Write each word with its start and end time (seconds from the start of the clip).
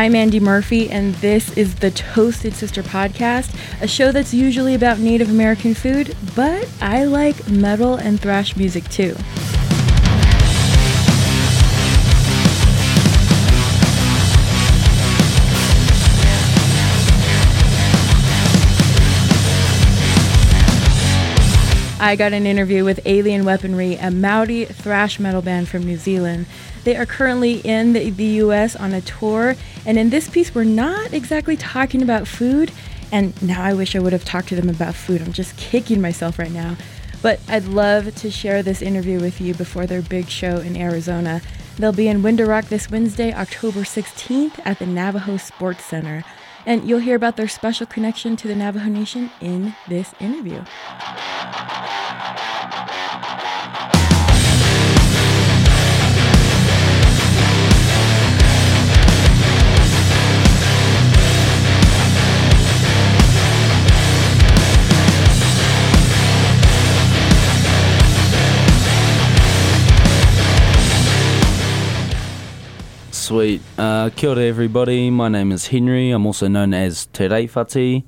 I'm 0.00 0.14
Andy 0.14 0.40
Murphy, 0.40 0.88
and 0.88 1.14
this 1.16 1.54
is 1.58 1.74
the 1.74 1.90
Toasted 1.90 2.54
Sister 2.54 2.82
podcast, 2.82 3.54
a 3.82 3.86
show 3.86 4.12
that's 4.12 4.32
usually 4.32 4.74
about 4.74 4.98
Native 4.98 5.28
American 5.28 5.74
food, 5.74 6.16
but 6.34 6.66
I 6.80 7.04
like 7.04 7.50
metal 7.50 7.96
and 7.96 8.18
thrash 8.18 8.56
music 8.56 8.88
too. 8.88 9.14
I 22.02 22.16
got 22.16 22.32
an 22.32 22.46
interview 22.46 22.86
with 22.86 23.00
Alien 23.04 23.44
Weaponry, 23.44 23.96
a 23.96 24.10
Maori 24.10 24.64
thrash 24.64 25.20
metal 25.20 25.42
band 25.42 25.68
from 25.68 25.82
New 25.82 25.98
Zealand. 25.98 26.46
They 26.84 26.96
are 26.96 27.04
currently 27.04 27.58
in 27.58 27.92
the, 27.92 28.08
the 28.08 28.24
US 28.24 28.74
on 28.74 28.94
a 28.94 29.02
tour, 29.02 29.54
and 29.86 29.98
in 29.98 30.10
this 30.10 30.28
piece, 30.28 30.54
we're 30.54 30.64
not 30.64 31.12
exactly 31.12 31.56
talking 31.56 32.02
about 32.02 32.28
food. 32.28 32.72
And 33.12 33.40
now 33.42 33.62
I 33.62 33.74
wish 33.74 33.96
I 33.96 33.98
would 33.98 34.12
have 34.12 34.24
talked 34.24 34.48
to 34.48 34.56
them 34.56 34.68
about 34.68 34.94
food. 34.94 35.20
I'm 35.20 35.32
just 35.32 35.56
kicking 35.56 36.00
myself 36.00 36.38
right 36.38 36.52
now. 36.52 36.76
But 37.22 37.40
I'd 37.48 37.64
love 37.64 38.14
to 38.14 38.30
share 38.30 38.62
this 38.62 38.80
interview 38.80 39.20
with 39.20 39.40
you 39.40 39.54
before 39.54 39.86
their 39.86 40.02
big 40.02 40.28
show 40.28 40.58
in 40.58 40.76
Arizona. 40.76 41.42
They'll 41.76 41.92
be 41.92 42.08
in 42.08 42.22
Window 42.22 42.46
Rock 42.46 42.66
this 42.66 42.90
Wednesday, 42.90 43.32
October 43.32 43.80
16th 43.80 44.60
at 44.64 44.78
the 44.78 44.86
Navajo 44.86 45.36
Sports 45.36 45.84
Center. 45.84 46.24
And 46.66 46.88
you'll 46.88 47.00
hear 47.00 47.16
about 47.16 47.36
their 47.36 47.48
special 47.48 47.86
connection 47.86 48.36
to 48.36 48.48
the 48.48 48.54
Navajo 48.54 48.88
Nation 48.88 49.30
in 49.40 49.74
this 49.88 50.14
interview. 50.20 50.64
Sweet. 73.30 73.62
Uh, 73.78 74.10
kia 74.16 74.30
ora 74.30 74.42
everybody, 74.42 75.08
my 75.08 75.28
name 75.28 75.52
is 75.52 75.68
Henry, 75.68 76.10
I'm 76.10 76.26
also 76.26 76.48
known 76.48 76.74
as 76.74 77.06
Te 77.12 77.28
Reifati, 77.28 78.02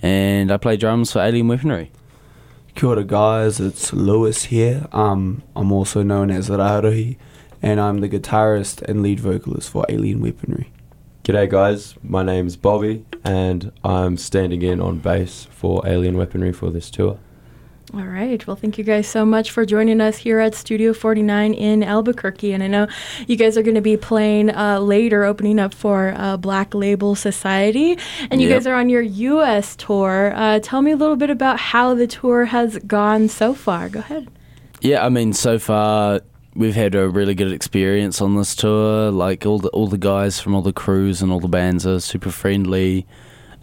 and 0.00 0.50
I 0.50 0.56
play 0.56 0.78
drums 0.78 1.12
for 1.12 1.18
Alien 1.18 1.46
Weaponry. 1.46 1.90
Kia 2.74 2.88
ora 2.88 3.04
guys, 3.04 3.60
it's 3.60 3.92
Lewis 3.92 4.44
here. 4.44 4.86
Um, 4.90 5.42
I'm 5.54 5.72
also 5.72 6.02
known 6.02 6.30
as 6.30 6.48
Raruhi, 6.48 7.18
and 7.60 7.82
I'm 7.82 8.00
the 8.00 8.08
guitarist 8.08 8.80
and 8.88 9.02
lead 9.02 9.20
vocalist 9.20 9.68
for 9.68 9.84
Alien 9.90 10.22
Weaponry. 10.22 10.72
G'day 11.22 11.50
guys, 11.50 11.94
my 12.02 12.22
name's 12.22 12.56
Bobby 12.56 13.04
and 13.24 13.72
I'm 13.84 14.16
standing 14.16 14.62
in 14.62 14.80
on 14.80 15.00
bass 15.00 15.48
for 15.50 15.86
Alien 15.86 16.16
Weaponry 16.16 16.54
for 16.54 16.70
this 16.70 16.90
tour. 16.90 17.18
All 17.94 18.04
right. 18.04 18.44
Well, 18.46 18.56
thank 18.56 18.78
you 18.78 18.84
guys 18.84 19.06
so 19.06 19.26
much 19.26 19.50
for 19.50 19.66
joining 19.66 20.00
us 20.00 20.16
here 20.16 20.40
at 20.40 20.54
Studio 20.54 20.94
49 20.94 21.52
in 21.52 21.82
Albuquerque. 21.82 22.54
And 22.54 22.62
I 22.62 22.66
know 22.66 22.86
you 23.26 23.36
guys 23.36 23.58
are 23.58 23.62
going 23.62 23.74
to 23.74 23.82
be 23.82 23.98
playing 23.98 24.48
uh, 24.48 24.78
later, 24.80 25.24
opening 25.24 25.58
up 25.58 25.74
for 25.74 26.14
uh, 26.16 26.38
Black 26.38 26.74
Label 26.74 27.14
Society. 27.14 27.98
And 28.30 28.40
you 28.40 28.48
Yep. 28.48 28.56
guys 28.60 28.66
are 28.66 28.76
on 28.76 28.88
your 28.88 29.02
U.S. 29.02 29.76
tour. 29.76 30.32
Uh, 30.34 30.58
tell 30.60 30.80
me 30.80 30.92
a 30.92 30.96
little 30.96 31.16
bit 31.16 31.28
about 31.28 31.58
how 31.60 31.92
the 31.92 32.06
tour 32.06 32.46
has 32.46 32.78
gone 32.78 33.28
so 33.28 33.52
far. 33.52 33.90
Go 33.90 33.98
ahead. 34.00 34.28
Yeah, 34.80 35.04
I 35.04 35.10
mean, 35.10 35.34
so 35.34 35.58
far 35.58 36.22
we've 36.54 36.74
had 36.74 36.94
a 36.94 37.10
really 37.10 37.34
good 37.34 37.52
experience 37.52 38.22
on 38.22 38.36
this 38.36 38.54
tour. 38.56 39.10
Like 39.10 39.44
all 39.44 39.58
the 39.58 39.68
all 39.68 39.86
the 39.86 39.98
guys 39.98 40.40
from 40.40 40.54
all 40.54 40.62
the 40.62 40.72
crews 40.72 41.20
and 41.20 41.30
all 41.30 41.40
the 41.40 41.46
bands 41.48 41.86
are 41.86 42.00
super 42.00 42.30
friendly. 42.30 43.06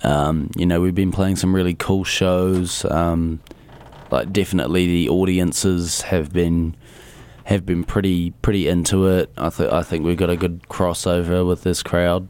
Um, 0.03 0.51
you 0.55 0.67
know, 0.67 0.79
we've 0.81 0.93
been 0.95 1.11
playing 1.11 1.35
some 1.37 1.53
really 1.53 1.73
cool 1.73 2.03
shows. 2.03 2.85
Um, 2.85 3.39
like 4.11 4.31
definitely 4.33 4.87
the 4.87 5.09
audiences 5.09 6.01
have 6.03 6.31
been 6.33 6.75
have 7.45 7.65
been 7.65 7.83
pretty 7.83 8.31
pretty 8.41 8.67
into 8.67 9.07
it. 9.07 9.31
I 9.37 9.49
think 9.49 9.73
I 9.73 9.83
think 9.83 10.05
we've 10.05 10.17
got 10.17 10.29
a 10.29 10.37
good 10.37 10.61
crossover 10.69 11.47
with 11.47 11.63
this 11.63 11.83
crowd. 11.83 12.29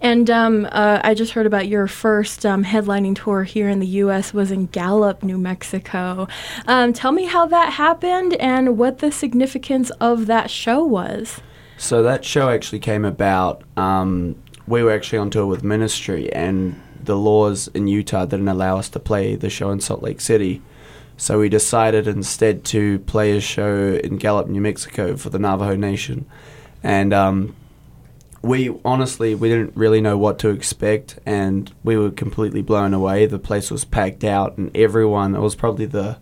And 0.00 0.30
um, 0.30 0.66
uh, 0.72 1.00
I 1.04 1.14
just 1.14 1.32
heard 1.32 1.44
about 1.44 1.68
your 1.68 1.86
first 1.86 2.46
um, 2.46 2.64
headlining 2.64 3.22
tour 3.22 3.44
here 3.44 3.68
in 3.68 3.80
the 3.80 3.86
U.S. 3.86 4.32
was 4.32 4.50
in 4.50 4.66
Gallup, 4.66 5.22
New 5.22 5.38
Mexico. 5.38 6.26
Um, 6.66 6.94
tell 6.94 7.12
me 7.12 7.26
how 7.26 7.46
that 7.46 7.74
happened 7.74 8.34
and 8.34 8.78
what 8.78 8.98
the 8.98 9.12
significance 9.12 9.90
of 10.00 10.26
that 10.26 10.50
show 10.50 10.82
was. 10.82 11.42
So 11.76 12.02
that 12.02 12.24
show 12.24 12.48
actually 12.48 12.80
came 12.80 13.04
about. 13.04 13.62
Um, 13.76 14.36
we 14.66 14.82
were 14.82 14.90
actually 14.90 15.18
on 15.18 15.30
tour 15.30 15.46
with 15.46 15.62
Ministry, 15.62 16.32
and 16.32 16.80
the 17.02 17.16
laws 17.16 17.68
in 17.68 17.88
Utah 17.88 18.26
didn't 18.26 18.48
allow 18.48 18.78
us 18.78 18.88
to 18.90 18.98
play 18.98 19.36
the 19.36 19.48
show 19.48 19.70
in 19.70 19.80
Salt 19.80 20.02
Lake 20.02 20.20
City. 20.20 20.60
So 21.18 21.38
we 21.40 21.48
decided 21.50 22.06
instead 22.06 22.64
to 22.66 23.00
play 23.00 23.36
a 23.36 23.40
show 23.40 23.98
in 24.02 24.16
Gallup, 24.16 24.46
New 24.48 24.60
Mexico 24.62 25.16
for 25.16 25.28
the 25.30 25.38
Navajo 25.38 25.74
Nation. 25.76 26.24
And 26.82 27.12
um, 27.12 27.56
we 28.40 28.70
honestly 28.84 29.34
we 29.34 29.48
didn't 29.48 29.76
really 29.76 30.00
know 30.00 30.16
what 30.16 30.38
to 30.38 30.48
expect 30.50 31.18
and 31.26 31.72
we 31.82 31.96
were 31.96 32.10
completely 32.10 32.62
blown 32.62 32.94
away 32.94 33.26
the 33.26 33.38
place 33.38 33.68
was 33.68 33.84
packed 33.84 34.22
out 34.22 34.56
and 34.56 34.74
everyone 34.76 35.34
it 35.34 35.40
was 35.40 35.56
probably 35.56 35.86
the 35.86 36.16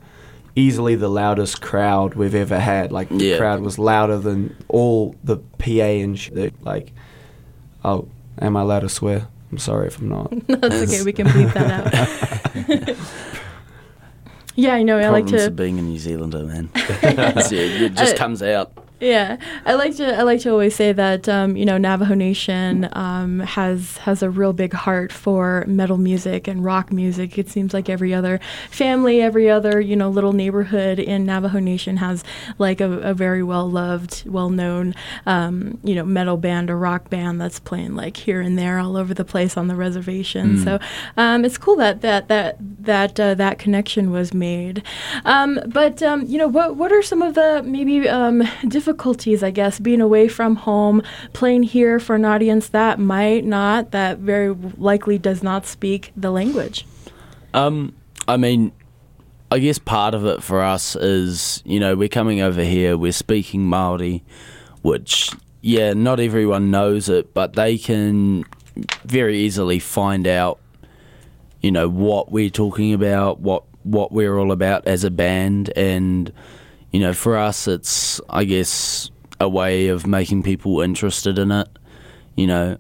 easily 0.55 0.95
the 0.95 1.09
loudest 1.11 1.61
crowd 1.61 2.15
we've 2.15 2.35
ever 2.35 2.59
had 2.59 2.91
like 2.91 3.11
the 3.11 3.23
Yeah. 3.23 3.37
crowd 3.37 3.61
was 3.61 3.79
louder 3.79 4.17
than 4.19 4.57
all 4.69 5.15
the 5.23 5.37
pa 5.59 5.83
and 5.83 6.19
shit 6.19 6.55
like 6.65 6.95
oh 7.85 8.09
am 8.41 8.57
i 8.57 8.63
allowed 8.63 8.81
to 8.81 8.89
swear 8.89 9.29
i'm 9.53 9.59
sorry 9.59 9.89
if 9.89 9.99
i'm 9.99 10.09
not 10.09 10.33
That's 10.49 10.91
okay. 10.95 11.03
We 11.03 11.13
can 11.13 11.27
bleep 11.27 11.53
that 11.53 12.89
out. 12.89 12.97
yeah, 14.57 14.75
I 14.75 14.83
know. 14.83 14.99
I 14.99 15.09
like 15.09 15.25
Problems 15.25 15.43
to. 15.43 15.47
of 15.49 15.57
being 15.57 15.79
a 15.79 15.83
New 15.83 15.99
Zealander, 15.99 16.43
man. 16.45 16.71
It, 16.75 17.83
it 17.83 17.95
just 17.95 18.15
Uh, 18.15 18.19
comes 18.19 18.43
out. 18.43 18.73
Yeah, 18.99 19.37
I 19.67 19.75
like 19.75 19.95
to. 19.97 20.19
I 20.19 20.23
like 20.23 20.41
to 20.41 20.51
always 20.51 20.75
say 20.75 20.91
that 20.93 21.29
um, 21.29 21.55
you 21.55 21.67
know 21.67 21.77
Navajo 21.77 22.15
Nation 22.15 22.89
um, 22.93 23.41
has 23.41 23.99
has 23.99 24.23
a 24.23 24.31
real 24.31 24.55
big 24.55 24.73
heart 24.73 25.13
for 25.13 25.65
metal 25.69 25.99
music 25.99 26.49
and 26.49 26.65
rock 26.65 26.91
music. 26.91 27.37
It 27.37 27.51
seems 27.51 27.75
like 27.75 27.91
every 27.91 28.15
other 28.15 28.41
family, 28.71 29.21
every 29.21 29.51
other 29.51 29.83
you 29.83 29.97
know 29.97 30.09
little 30.09 30.33
neighborhood 30.33 30.99
in 30.99 31.27
Navajo 31.27 31.59
Nation 31.59 31.99
has 31.99 32.25
like 32.57 32.81
a, 32.81 32.91
a 33.01 33.13
very 33.13 33.43
well 33.43 33.71
loved, 33.71 34.27
well 34.27 34.49
known 34.49 34.95
um, 35.27 35.79
you 35.85 35.95
know 35.95 36.05
metal 36.05 36.39
band 36.39 36.71
or 36.71 36.79
rock 36.79 37.11
band 37.11 37.39
that's 37.39 37.61
playing 37.61 37.97
like 37.97 38.17
here 38.17 38.41
and 38.41 38.59
there 38.59 38.79
all 38.79 38.97
over 38.97 39.13
the 39.13 39.27
place 39.27 39.59
on 39.59 39.69
the 39.69 39.77
reservation. 39.77 40.57
Mm. 40.57 40.65
So 40.65 40.79
um, 41.19 41.45
it's 41.45 41.59
cool 41.59 41.77
that 41.77 42.01
that 42.01 42.29
that 42.29 42.57
that 42.81 43.21
uh, 43.21 43.35
that 43.35 43.59
connection 43.59 44.11
was 44.11 44.33
made. 44.33 44.83
Um, 45.27 45.61
but 45.67 46.03
um, 46.03 46.25
you 46.25 46.39
know, 46.39 46.49
what 46.49 46.77
what 46.77 46.93
are 46.93 47.03
some 47.03 47.21
of 47.21 47.35
the 47.35 47.63
maybe 47.63 48.09
um, 48.09 48.43
difficulties? 48.87 49.43
I 49.43 49.51
guess 49.51 49.81
being 49.81 50.01
away 50.01 50.29
from 50.29 50.57
home, 50.57 51.03
playing 51.33 51.65
here 51.65 51.99
for 51.99 52.15
an 52.15 52.25
audience 52.25 52.69
that 52.69 53.01
might 53.01 53.45
not, 53.45 53.91
that 53.91 54.19
very 54.19 54.55
likely 54.79 55.19
does 55.19 55.43
not 55.43 55.67
speak 55.67 56.13
the 56.17 56.31
language. 56.31 56.87
Um, 57.53 57.95
I 58.29 58.37
mean, 58.37 58.71
I 59.51 59.59
guess 59.59 59.79
part 59.79 60.15
of 60.15 60.25
it 60.25 60.43
for 60.43 60.63
us 60.63 60.95
is, 60.95 61.63
you 61.65 61.81
know, 61.81 61.97
we're 61.97 62.09
coming 62.09 62.41
over 62.41 62.63
here, 62.63 62.97
we're 62.97 63.13
speaking 63.13 63.67
Maori, 63.67 64.23
which, 64.83 65.33
yeah, 65.63 65.93
not 65.93 66.21
everyone 66.21 66.71
knows 66.71 67.09
it, 67.09 67.35
but 67.35 67.55
they 67.55 67.79
can 67.79 68.45
very 69.05 69.39
easily 69.39 69.81
find 69.81 70.29
out, 70.29 70.61
you 71.61 71.73
know, 71.73 71.89
what 71.89 72.31
we're 72.31 72.51
talking 72.51 72.93
about, 72.93 73.41
what 73.41 73.65
what 73.83 74.11
we're 74.11 74.37
all 74.37 74.51
about 74.51 74.85
as 74.87 75.05
a 75.05 75.11
band, 75.11 75.73
and 75.77 76.33
you 76.93 77.01
know, 77.01 77.13
for 77.13 77.37
us, 77.37 77.69
it's 77.69 78.21
I 78.29 78.45
guess 78.45 79.11
a 79.41 79.49
way 79.49 79.89
of 79.89 80.07
making 80.07 80.43
people 80.43 80.81
interested 80.81 81.39
in 81.39 81.53
it. 81.53 81.69
You 82.37 82.47
know, 82.47 82.79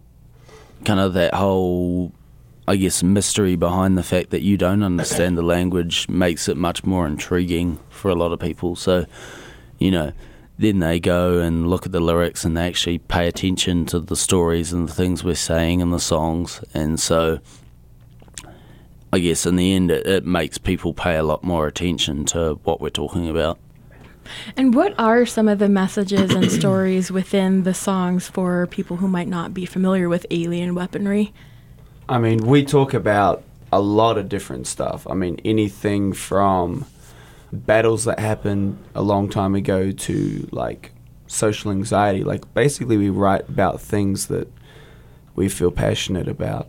kind 0.84 1.00
of 1.00 1.14
that 1.14 1.34
whole 1.34 2.12
I 2.68 2.76
guess, 2.76 3.02
mystery 3.02 3.54
behind 3.54 3.96
the 3.96 4.02
fact 4.02 4.30
that 4.30 4.42
you 4.42 4.56
don't 4.56 4.82
understand 4.82 5.38
the 5.38 5.42
language 5.42 6.08
makes 6.08 6.48
it 6.48 6.56
much 6.56 6.84
more 6.84 7.06
intriguing 7.06 7.78
for 7.90 8.10
a 8.10 8.16
lot 8.16 8.32
of 8.32 8.40
people. 8.40 8.74
So, 8.74 9.06
you 9.78 9.92
know, 9.92 10.12
then 10.58 10.80
they 10.80 10.98
go 10.98 11.38
and 11.38 11.70
look 11.70 11.86
at 11.86 11.92
the 11.92 12.00
lyrics 12.00 12.44
and 12.44 12.56
they 12.56 12.66
actually 12.66 12.98
pay 12.98 13.28
attention 13.28 13.86
to 13.86 14.00
the 14.00 14.16
stories 14.16 14.72
and 14.72 14.88
the 14.88 14.92
things 14.92 15.22
we're 15.22 15.36
saying 15.36 15.78
in 15.78 15.90
the 15.90 16.00
songs. 16.00 16.60
And 16.74 16.98
so, 16.98 17.38
I 19.12 19.20
guess 19.20 19.46
in 19.46 19.54
the 19.54 19.72
end, 19.72 19.92
it, 19.92 20.04
it 20.04 20.26
makes 20.26 20.58
people 20.58 20.92
pay 20.92 21.14
a 21.14 21.22
lot 21.22 21.44
more 21.44 21.68
attention 21.68 22.24
to 22.26 22.54
what 22.64 22.80
we're 22.80 22.90
talking 22.90 23.28
about. 23.28 23.60
And 24.56 24.74
what 24.74 24.94
are 24.98 25.26
some 25.26 25.48
of 25.48 25.58
the 25.58 25.68
messages 25.68 26.32
and 26.34 26.50
stories 26.60 27.10
within 27.10 27.62
the 27.62 27.74
songs 27.74 28.28
for 28.28 28.66
people 28.68 28.96
who 28.96 29.08
might 29.08 29.28
not 29.28 29.54
be 29.54 29.66
familiar 29.66 30.08
with 30.08 30.26
alien 30.30 30.74
weaponry? 30.74 31.32
I 32.08 32.18
mean, 32.18 32.46
we 32.46 32.64
talk 32.64 32.94
about 32.94 33.42
a 33.72 33.80
lot 33.80 34.18
of 34.18 34.28
different 34.28 34.66
stuff. 34.66 35.06
I 35.08 35.14
mean, 35.14 35.40
anything 35.44 36.12
from 36.12 36.86
battles 37.52 38.04
that 38.04 38.18
happened 38.18 38.78
a 38.94 39.02
long 39.02 39.28
time 39.28 39.54
ago 39.54 39.90
to 39.90 40.48
like 40.52 40.92
social 41.26 41.70
anxiety. 41.70 42.24
Like, 42.24 42.52
basically, 42.54 42.96
we 42.96 43.10
write 43.10 43.48
about 43.48 43.80
things 43.80 44.26
that 44.26 44.50
we 45.34 45.48
feel 45.48 45.70
passionate 45.70 46.28
about. 46.28 46.68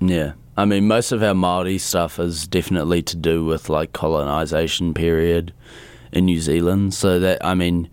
Yeah. 0.00 0.32
I 0.56 0.64
mean, 0.64 0.86
most 0.86 1.10
of 1.10 1.22
our 1.22 1.34
Māori 1.34 1.80
stuff 1.80 2.18
is 2.18 2.46
definitely 2.46 3.02
to 3.02 3.16
do 3.16 3.44
with 3.44 3.68
like 3.68 3.92
colonisation 3.92 4.94
period 4.94 5.52
in 6.14 6.24
New 6.24 6.40
Zealand. 6.40 6.94
So 6.94 7.18
that 7.20 7.44
I 7.44 7.54
mean, 7.54 7.90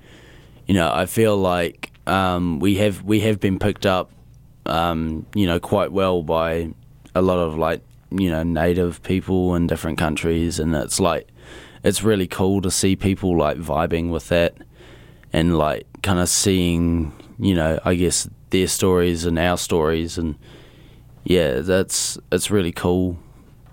you 0.67 0.73
know, 0.73 0.89
I 0.93 1.07
feel 1.07 1.35
like 1.35 1.91
um, 2.07 2.59
we 2.59 2.75
have 2.75 3.03
we 3.03 3.19
have 3.21 3.39
been 3.41 3.59
picked 3.59 3.85
up, 3.85 4.11
um, 4.65 5.25
you 5.35 5.45
know, 5.45 5.59
quite 5.59 5.91
well 5.91 6.23
by 6.23 6.71
a 7.13 7.21
lot 7.21 7.39
of 7.39 7.57
like 7.57 7.81
you 8.11 8.29
know 8.29 8.43
native 8.43 9.03
people 9.03 9.55
in 9.55 9.67
different 9.67 9.97
countries, 9.97 10.59
and 10.59 10.73
it's 10.75 10.99
like 10.99 11.27
it's 11.83 12.03
really 12.03 12.27
cool 12.27 12.61
to 12.61 12.71
see 12.71 12.95
people 12.95 13.37
like 13.37 13.57
vibing 13.57 14.11
with 14.11 14.29
that 14.29 14.55
and 15.33 15.57
like 15.57 15.87
kind 16.03 16.19
of 16.19 16.29
seeing 16.29 17.11
you 17.39 17.55
know 17.55 17.79
I 17.83 17.95
guess 17.95 18.29
their 18.51 18.67
stories 18.67 19.25
and 19.25 19.39
our 19.39 19.57
stories. 19.57 20.17
And 20.17 20.35
yeah, 21.23 21.59
that's 21.59 22.17
it's 22.31 22.51
really 22.51 22.71
cool 22.71 23.17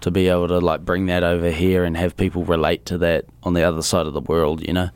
to 0.01 0.11
be 0.11 0.29
able 0.29 0.49
to 0.49 0.59
like 0.59 0.85
bring 0.85 1.07
that 1.07 1.23
over 1.23 1.51
here 1.51 1.85
and 1.85 1.97
have 1.97 2.17
people 2.17 2.45
relate 2.45 2.87
to 2.87 2.99
that 2.99 3.25
on 3.43 3.55
the 3.55 3.63
other 3.63 3.83
side 3.83 4.07
of 4.07 4.13
the 4.13 4.21
world, 4.21 4.67
you 4.67 4.73
know. 4.73 4.91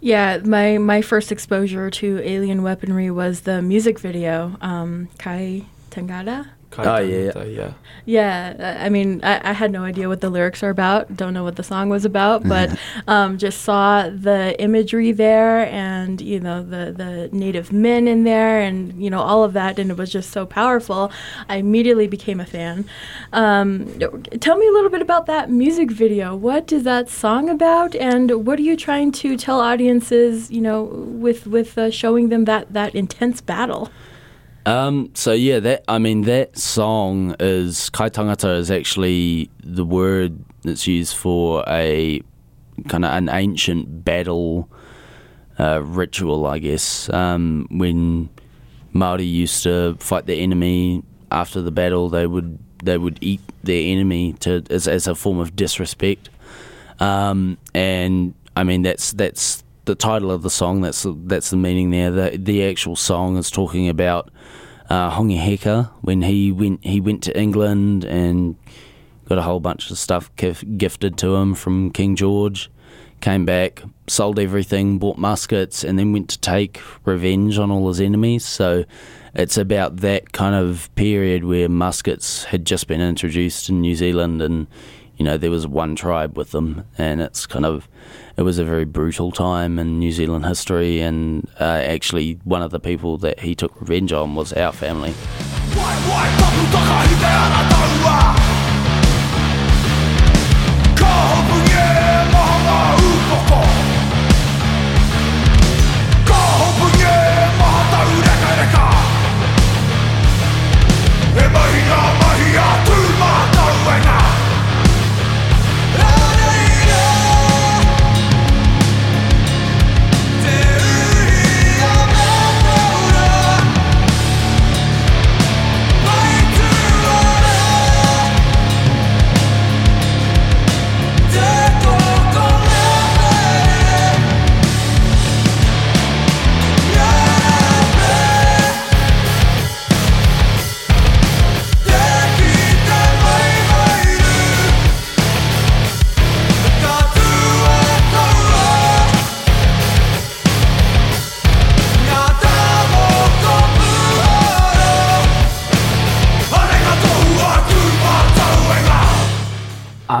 Yeah, 0.00 0.38
my 0.38 0.78
my 0.78 1.02
first 1.02 1.30
exposure 1.30 1.90
to 1.90 2.20
alien 2.22 2.62
weaponry 2.62 3.10
was 3.10 3.42
the 3.42 3.60
music 3.60 3.98
video, 3.98 4.56
um, 4.60 5.08
Kai 5.18 5.66
Tangata. 5.90 6.48
Oh, 6.78 6.98
yeah. 6.98 7.32
So, 7.32 7.42
yeah. 7.42 7.72
Yeah, 8.04 8.76
I 8.80 8.86
I 8.86 8.88
mean, 8.88 9.20
I, 9.24 9.50
I 9.50 9.52
had 9.52 9.72
no 9.72 9.82
idea 9.82 10.08
what 10.08 10.20
the 10.20 10.30
lyrics 10.30 10.62
are 10.62 10.70
about. 10.70 11.16
Don't 11.16 11.34
know 11.34 11.42
what 11.42 11.56
the 11.56 11.62
song 11.62 11.88
was 11.88 12.04
about, 12.04 12.44
but 12.44 12.78
um, 13.08 13.36
just 13.36 13.62
saw 13.62 14.08
the 14.08 14.54
imagery 14.60 15.10
there, 15.12 15.66
and 15.66 16.20
you 16.20 16.38
know 16.38 16.62
the 16.62 16.92
the 16.92 17.28
native 17.32 17.72
men 17.72 18.06
in 18.06 18.24
there, 18.24 18.60
and 18.60 19.02
you 19.02 19.10
know 19.10 19.20
all 19.20 19.42
of 19.42 19.54
that, 19.54 19.78
and 19.78 19.90
it 19.90 19.96
was 19.96 20.12
just 20.12 20.30
so 20.30 20.46
powerful. 20.46 21.10
I 21.48 21.56
immediately 21.56 22.06
became 22.06 22.38
a 22.38 22.46
fan. 22.46 22.84
Um, 23.32 23.98
tell 24.40 24.56
me 24.56 24.68
a 24.68 24.72
little 24.72 24.90
bit 24.90 25.02
about 25.02 25.26
that 25.26 25.50
music 25.50 25.90
video. 25.90 26.36
What 26.36 26.70
is 26.72 26.84
that 26.84 27.08
song 27.08 27.48
about, 27.48 27.96
and 27.96 28.46
what 28.46 28.58
are 28.58 28.62
you 28.62 28.76
trying 28.76 29.10
to 29.12 29.36
tell 29.36 29.60
audiences? 29.60 30.50
You 30.50 30.60
know, 30.60 30.84
with 30.84 31.46
with 31.46 31.76
uh, 31.76 31.90
showing 31.90 32.28
them 32.28 32.44
that 32.44 32.72
that 32.72 32.94
intense 32.94 33.40
battle. 33.40 33.90
Um, 34.66 35.12
so 35.14 35.32
yeah, 35.32 35.60
that 35.60 35.84
I 35.86 35.98
mean 35.98 36.22
that 36.22 36.58
song 36.58 37.36
is 37.38 37.88
kai 37.90 38.10
tangata 38.10 38.58
is 38.58 38.68
actually 38.68 39.48
the 39.62 39.84
word 39.84 40.44
that's 40.62 40.88
used 40.88 41.14
for 41.14 41.64
a 41.68 42.20
kind 42.88 43.04
of 43.04 43.12
an 43.12 43.28
ancient 43.28 44.04
battle 44.04 44.68
uh, 45.60 45.82
ritual, 45.84 46.46
I 46.46 46.58
guess. 46.58 47.08
Um, 47.10 47.68
when 47.70 48.28
Maori 48.92 49.24
used 49.24 49.62
to 49.62 49.96
fight 50.00 50.26
the 50.26 50.34
enemy 50.34 51.04
after 51.30 51.62
the 51.62 51.70
battle, 51.70 52.08
they 52.08 52.26
would 52.26 52.58
they 52.82 52.98
would 52.98 53.18
eat 53.20 53.40
their 53.62 53.82
enemy 53.92 54.32
to 54.40 54.64
as, 54.68 54.88
as 54.88 55.06
a 55.06 55.14
form 55.14 55.38
of 55.38 55.54
disrespect. 55.54 56.28
Um, 56.98 57.56
and 57.72 58.34
I 58.56 58.64
mean 58.64 58.82
that's 58.82 59.12
that's 59.12 59.62
the 59.86 59.94
title 59.94 60.30
of 60.30 60.42
the 60.42 60.50
song. 60.50 60.82
That's 60.82 61.06
that's 61.24 61.50
the 61.50 61.56
meaning 61.56 61.90
there. 61.90 62.10
The 62.10 62.36
the 62.36 62.68
actual 62.68 62.96
song 62.96 63.36
is 63.38 63.50
talking 63.50 63.88
about 63.88 64.30
uh, 64.90 65.10
Hongi 65.10 65.38
Hika 65.38 65.90
when 66.02 66.22
he 66.22 66.52
went 66.52 66.84
he 66.84 67.00
went 67.00 67.22
to 67.24 67.38
England 67.38 68.04
and 68.04 68.56
got 69.28 69.38
a 69.38 69.42
whole 69.42 69.60
bunch 69.60 69.90
of 69.90 69.98
stuff 69.98 70.30
gif- 70.36 70.64
gifted 70.76 71.16
to 71.18 71.34
him 71.36 71.54
from 71.54 71.90
King 71.90 72.14
George. 72.16 72.70
Came 73.20 73.46
back, 73.46 73.82
sold 74.08 74.38
everything, 74.38 74.98
bought 74.98 75.16
muskets, 75.16 75.82
and 75.82 75.98
then 75.98 76.12
went 76.12 76.28
to 76.28 76.38
take 76.38 76.82
revenge 77.06 77.58
on 77.58 77.70
all 77.70 77.88
his 77.88 77.98
enemies. 77.98 78.44
So 78.44 78.84
it's 79.34 79.56
about 79.56 79.98
that 79.98 80.32
kind 80.32 80.54
of 80.54 80.94
period 80.96 81.44
where 81.44 81.68
muskets 81.68 82.44
had 82.44 82.66
just 82.66 82.86
been 82.88 83.00
introduced 83.00 83.70
in 83.70 83.80
New 83.80 83.94
Zealand, 83.94 84.42
and 84.42 84.66
you 85.16 85.24
know 85.24 85.36
there 85.36 85.50
was 85.50 85.66
one 85.66 85.96
tribe 85.96 86.36
with 86.36 86.50
them, 86.50 86.84
and 86.98 87.20
it's 87.20 87.46
kind 87.46 87.64
of 87.64 87.88
it 88.36 88.42
was 88.42 88.58
a 88.58 88.64
very 88.64 88.84
brutal 88.84 89.32
time 89.32 89.78
in 89.78 89.98
New 89.98 90.12
Zealand 90.12 90.46
history, 90.46 91.00
and 91.00 91.48
uh, 91.58 91.64
actually 91.64 92.38
one 92.44 92.62
of 92.62 92.70
the 92.70 92.80
people 92.80 93.16
that 93.18 93.40
he 93.40 93.54
took 93.54 93.80
revenge 93.80 94.12
on 94.12 94.34
was 94.34 94.52
our 94.52 94.72
family. 94.72 95.14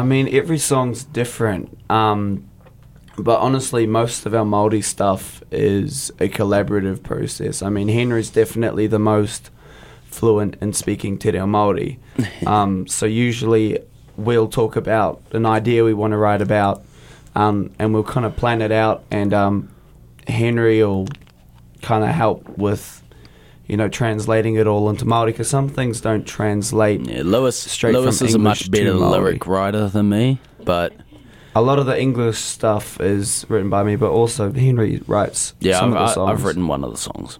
Mean, 0.06 0.34
every 0.34 0.58
song's 0.58 1.04
different. 1.04 1.78
Um, 1.90 2.48
but 3.18 3.40
honestly, 3.40 3.86
most 3.86 4.26
of 4.26 4.34
our 4.34 4.44
Māori 4.44 4.82
stuff 4.82 5.42
is 5.50 6.10
a 6.18 6.28
collaborative 6.28 7.02
process. 7.02 7.62
I 7.62 7.68
mean, 7.68 7.88
Henry's 7.88 8.30
definitely 8.30 8.86
the 8.86 8.98
most 8.98 9.50
fluent 10.06 10.56
in 10.60 10.72
speaking 10.72 11.18
Te 11.18 11.30
Reo 11.30 11.46
Māori. 11.46 11.98
um, 12.46 12.86
so 12.86 13.06
usually 13.06 13.78
we'll 14.16 14.48
talk 14.48 14.76
about 14.76 15.22
an 15.32 15.46
idea 15.46 15.84
we 15.84 15.94
want 15.94 16.12
to 16.12 16.16
write 16.16 16.42
about, 16.42 16.84
um, 17.34 17.70
and 17.78 17.92
we'll 17.92 18.04
kind 18.04 18.26
of 18.26 18.34
plan 18.36 18.62
it 18.62 18.72
out, 18.72 19.04
and 19.10 19.32
um, 19.34 19.68
Henry 20.26 20.82
will 20.82 21.06
kind 21.82 22.02
of 22.02 22.10
help 22.10 22.48
with, 22.58 23.02
you 23.66 23.76
know, 23.76 23.88
translating 23.88 24.54
it 24.54 24.66
all 24.66 24.88
into 24.90 25.04
Māori, 25.04 25.26
because 25.26 25.48
some 25.50 25.68
things 25.68 26.00
don't 26.00 26.26
translate. 26.26 27.00
Yeah, 27.00 27.22
Lewis 27.24 27.56
Straight 27.58 27.94
Lewis 27.94 28.18
from 28.18 28.28
is 28.28 28.34
a 28.34 28.38
much 28.38 28.70
better 28.70 28.94
lyric 28.94 29.46
writer 29.46 29.88
than 29.88 30.08
me, 30.08 30.38
but 30.64 30.92
A 31.54 31.62
lot 31.62 31.78
of 31.78 31.86
the 31.86 31.98
English 31.98 32.38
stuff 32.38 33.00
is 33.00 33.46
written 33.48 33.70
by 33.70 33.82
me, 33.82 33.96
but 33.96 34.10
also 34.10 34.52
Henry 34.52 35.00
writes 35.06 35.54
yeah, 35.60 35.78
some 35.80 35.94
I've, 35.94 35.96
of 35.96 35.98
the 36.06 36.10
I- 36.10 36.14
songs. 36.14 36.30
I've 36.30 36.44
written 36.44 36.66
one 36.68 36.84
of 36.84 36.90
the 36.90 36.98
songs. 36.98 37.38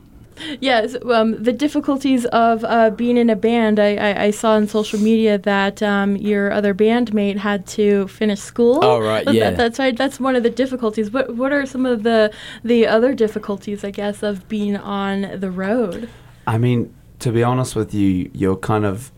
Yes, 0.61 0.97
um, 1.05 1.43
the 1.43 1.53
difficulties 1.53 2.25
of 2.27 2.65
uh, 2.65 2.91
being 2.91 3.17
in 3.17 3.31
a 3.31 3.37
band. 3.37 3.79
I, 3.81 3.97
I, 3.97 4.23
I 4.25 4.31
saw 4.31 4.53
on 4.53 4.69
social 4.69 4.99
media 5.01 5.39
that 5.39 5.83
um, 5.83 6.17
your 6.17 6.53
other 6.53 6.75
bandmate 6.75 7.39
had 7.39 7.67
to 7.69 8.07
finish 8.09 8.41
school. 8.41 8.81
Oh, 8.83 8.99
right, 9.01 9.25
That- 9.27 9.35
yeah. 9.35 9.51
that's 9.51 9.79
right. 9.79 9.97
That's 9.97 10.21
one 10.21 10.37
of 10.37 10.43
the 10.43 10.51
difficulties. 10.51 11.11
What 11.11 11.35
What 11.37 11.53
are 11.53 11.65
some 11.67 11.87
of 11.87 12.03
the 12.03 12.33
the 12.63 12.87
other 12.87 13.15
difficulties, 13.15 13.85
I 13.85 13.91
guess, 13.91 14.23
of 14.23 14.47
being 14.49 14.77
on 14.77 15.41
the 15.41 15.51
road? 15.51 16.09
I 16.47 16.59
mean, 16.59 16.95
to 17.21 17.33
be 17.33 17.43
honest 17.43 17.75
with 17.75 17.93
you, 17.95 18.31
you're 18.35 18.57
kind 18.57 18.85
of 18.85 19.11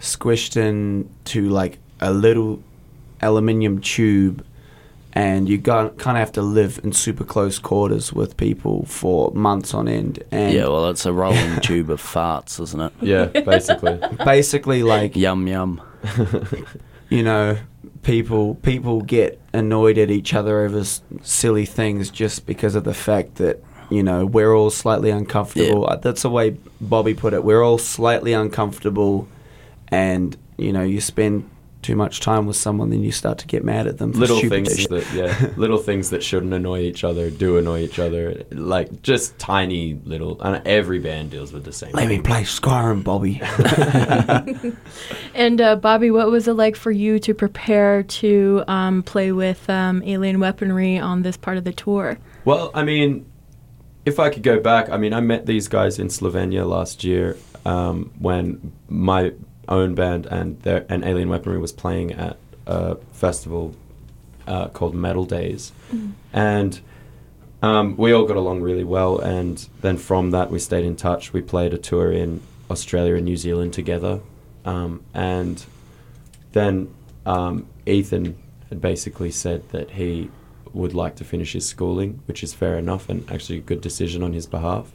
squished 0.00 0.56
in 0.56 1.08
to 1.26 1.48
like 1.48 1.78
a 2.00 2.12
little 2.12 2.62
aluminium 3.22 3.80
tube, 3.80 4.44
and 5.14 5.48
you 5.48 5.58
got 5.58 5.96
kind 5.98 6.16
of 6.16 6.20
have 6.20 6.32
to 6.32 6.42
live 6.42 6.80
in 6.82 6.92
super 6.92 7.24
close 7.24 7.58
quarters 7.58 8.12
with 8.12 8.36
people 8.36 8.84
for 8.86 9.30
months 9.32 9.72
on 9.72 9.86
end. 9.88 10.22
And 10.32 10.52
yeah, 10.52 10.64
well, 10.64 10.90
it's 10.90 11.06
a 11.06 11.12
rolling 11.12 11.60
tube 11.62 11.90
of 11.90 12.02
farts, 12.02 12.60
isn't 12.60 12.80
it? 12.80 12.92
Yeah, 13.00 13.26
basically. 13.26 14.00
basically, 14.24 14.82
like 14.82 15.14
Yum 15.16 15.46
yum. 15.46 15.80
you 17.08 17.22
know, 17.22 17.56
people 18.02 18.56
people 18.56 19.00
get 19.02 19.40
annoyed 19.52 19.98
at 19.98 20.10
each 20.10 20.34
other 20.34 20.62
over 20.64 20.80
s- 20.80 21.00
silly 21.22 21.64
things 21.64 22.10
just 22.10 22.44
because 22.46 22.74
of 22.74 22.84
the 22.84 22.94
fact 22.94 23.36
that 23.36 23.62
you 23.90 24.02
know 24.02 24.26
we're 24.26 24.52
all 24.54 24.70
slightly 24.70 25.10
uncomfortable. 25.10 25.88
Uh, 25.88 25.96
That's 25.96 26.22
the 26.22 26.30
way 26.30 26.56
Bobby 26.80 27.14
put 27.14 27.32
it. 27.34 27.44
We're 27.44 27.62
all 27.62 27.78
slightly 27.78 28.32
uncomfortable, 28.32 29.28
and 29.88 30.36
you 30.56 30.72
know, 30.72 30.82
you 30.82 31.00
spend 31.00 31.48
too 31.84 31.94
much 31.94 32.20
time 32.20 32.46
with 32.46 32.56
someone, 32.56 32.90
then 32.90 33.02
you 33.02 33.12
start 33.12 33.38
to 33.38 33.46
get 33.46 33.62
mad 33.62 33.86
at 33.86 33.98
them. 33.98 34.12
For 34.12 34.18
little 34.18 34.40
things 34.40 34.76
shit. 34.76 34.90
that 34.90 35.12
yeah 35.12 35.50
little 35.56 35.78
things 35.78 36.10
that 36.10 36.22
shouldn't 36.22 36.52
annoy 36.52 36.80
each 36.80 37.04
other 37.04 37.30
do 37.30 37.58
annoy 37.58 37.80
each 37.80 37.98
other 37.98 38.42
like 38.50 39.02
just 39.02 39.38
tiny 39.38 39.94
little 40.04 40.40
and 40.42 40.66
every 40.66 40.98
band 40.98 41.30
deals 41.30 41.52
with 41.52 41.64
the 41.64 41.72
same 41.72 41.92
Let 41.92 42.08
me 42.08 42.20
play 42.20 42.42
Skyrim, 42.42 43.04
Bobby. 43.04 43.40
And 45.34 45.60
uh, 45.60 45.76
Bobby, 45.76 46.10
what 46.10 46.30
was 46.30 46.48
it 46.48 46.54
like 46.54 46.76
for 46.76 46.90
you 46.90 47.18
to 47.20 47.34
prepare 47.34 48.02
to 48.04 48.64
um, 48.68 49.02
play 49.02 49.32
with 49.32 49.68
um, 49.68 50.02
alien 50.04 50.40
weaponry 50.40 50.98
on 50.98 51.22
this 51.22 51.36
part 51.36 51.56
of 51.56 51.64
the 51.64 51.72
tour? 51.72 52.18
well 52.44 52.70
i 52.74 52.82
mean 52.84 53.24
if 54.04 54.18
i 54.18 54.28
could 54.28 54.42
go 54.42 54.60
back 54.60 54.90
i 54.90 54.96
mean 54.96 55.12
i 55.12 55.20
met 55.20 55.46
these 55.46 55.68
guys 55.68 55.98
in 55.98 56.08
slovenia 56.08 56.68
last 56.68 57.04
year 57.04 57.36
um, 57.64 58.12
when 58.18 58.72
my 58.88 59.32
own 59.68 59.94
band 59.94 60.26
and 60.26 60.60
their 60.62 60.86
and 60.88 61.04
alien 61.04 61.28
weaponry 61.28 61.58
was 61.58 61.72
playing 61.72 62.12
at 62.12 62.36
a 62.66 62.96
festival 63.12 63.74
uh, 64.46 64.68
called 64.68 64.94
metal 64.94 65.24
days. 65.24 65.72
And 66.32 66.80
um, 67.62 67.96
we 67.96 68.12
all 68.12 68.24
got 68.24 68.36
along 68.36 68.60
really 68.60 68.84
well 68.84 69.18
and 69.18 69.66
then 69.80 69.96
from 69.96 70.30
that 70.32 70.50
we 70.50 70.58
stayed 70.58 70.84
in 70.84 70.96
touch. 70.96 71.32
We 71.32 71.42
played 71.42 71.72
a 71.72 71.78
tour 71.78 72.12
in 72.12 72.42
australia 72.70 73.14
and 73.14 73.24
new 73.24 73.36
zealand 73.36 73.72
together. 73.72 74.20
Um, 74.64 75.02
and 75.12 75.64
then 76.52 76.94
um, 77.26 77.66
ethan 77.86 78.36
had 78.68 78.80
basically 78.80 79.30
said 79.30 79.68
that 79.70 79.92
he 79.92 80.30
would 80.72 80.94
like 80.94 81.16
to 81.16 81.24
finish 81.24 81.52
his 81.52 81.66
schooling 81.66 82.20
which 82.26 82.42
is 82.42 82.52
fair 82.52 82.76
enough 82.76 83.08
and 83.08 83.30
actually 83.30 83.58
a 83.58 83.62
good 83.62 83.80
decision 83.80 84.22
on 84.22 84.32
his 84.32 84.46
behalf. 84.46 84.92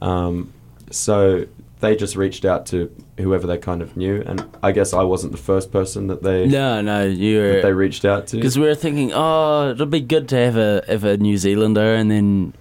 Um, 0.00 0.52
so 0.90 1.46
they 1.80 1.94
just 1.96 2.16
reached 2.16 2.44
out 2.44 2.64
to 2.66 2.90
whoever 3.18 3.46
they 3.46 3.58
kind 3.58 3.82
of 3.82 3.94
knew 3.96 4.22
and 4.26 4.42
i 4.62 4.72
guess 4.72 4.92
i 4.94 5.02
wasn't 5.02 5.30
the 5.30 5.38
first 5.38 5.70
person 5.70 6.06
that 6.06 6.22
they 6.22 6.46
No, 6.46 6.80
no, 6.80 7.04
you 7.06 7.52
that 7.52 7.62
they 7.62 7.72
reached 7.72 8.04
out 8.04 8.26
to 8.28 8.36
because 8.36 8.58
we 8.58 8.64
were 8.66 8.74
thinking, 8.74 9.12
oh, 9.14 9.70
it'll 9.70 9.86
be 9.86 10.00
good 10.00 10.28
to 10.30 10.36
have 10.36 10.56
a 10.56 10.82
have 10.88 11.04
a 11.04 11.16
New 11.16 11.36
Zealander, 11.36 11.94
and 11.94 12.10
then 12.10 12.54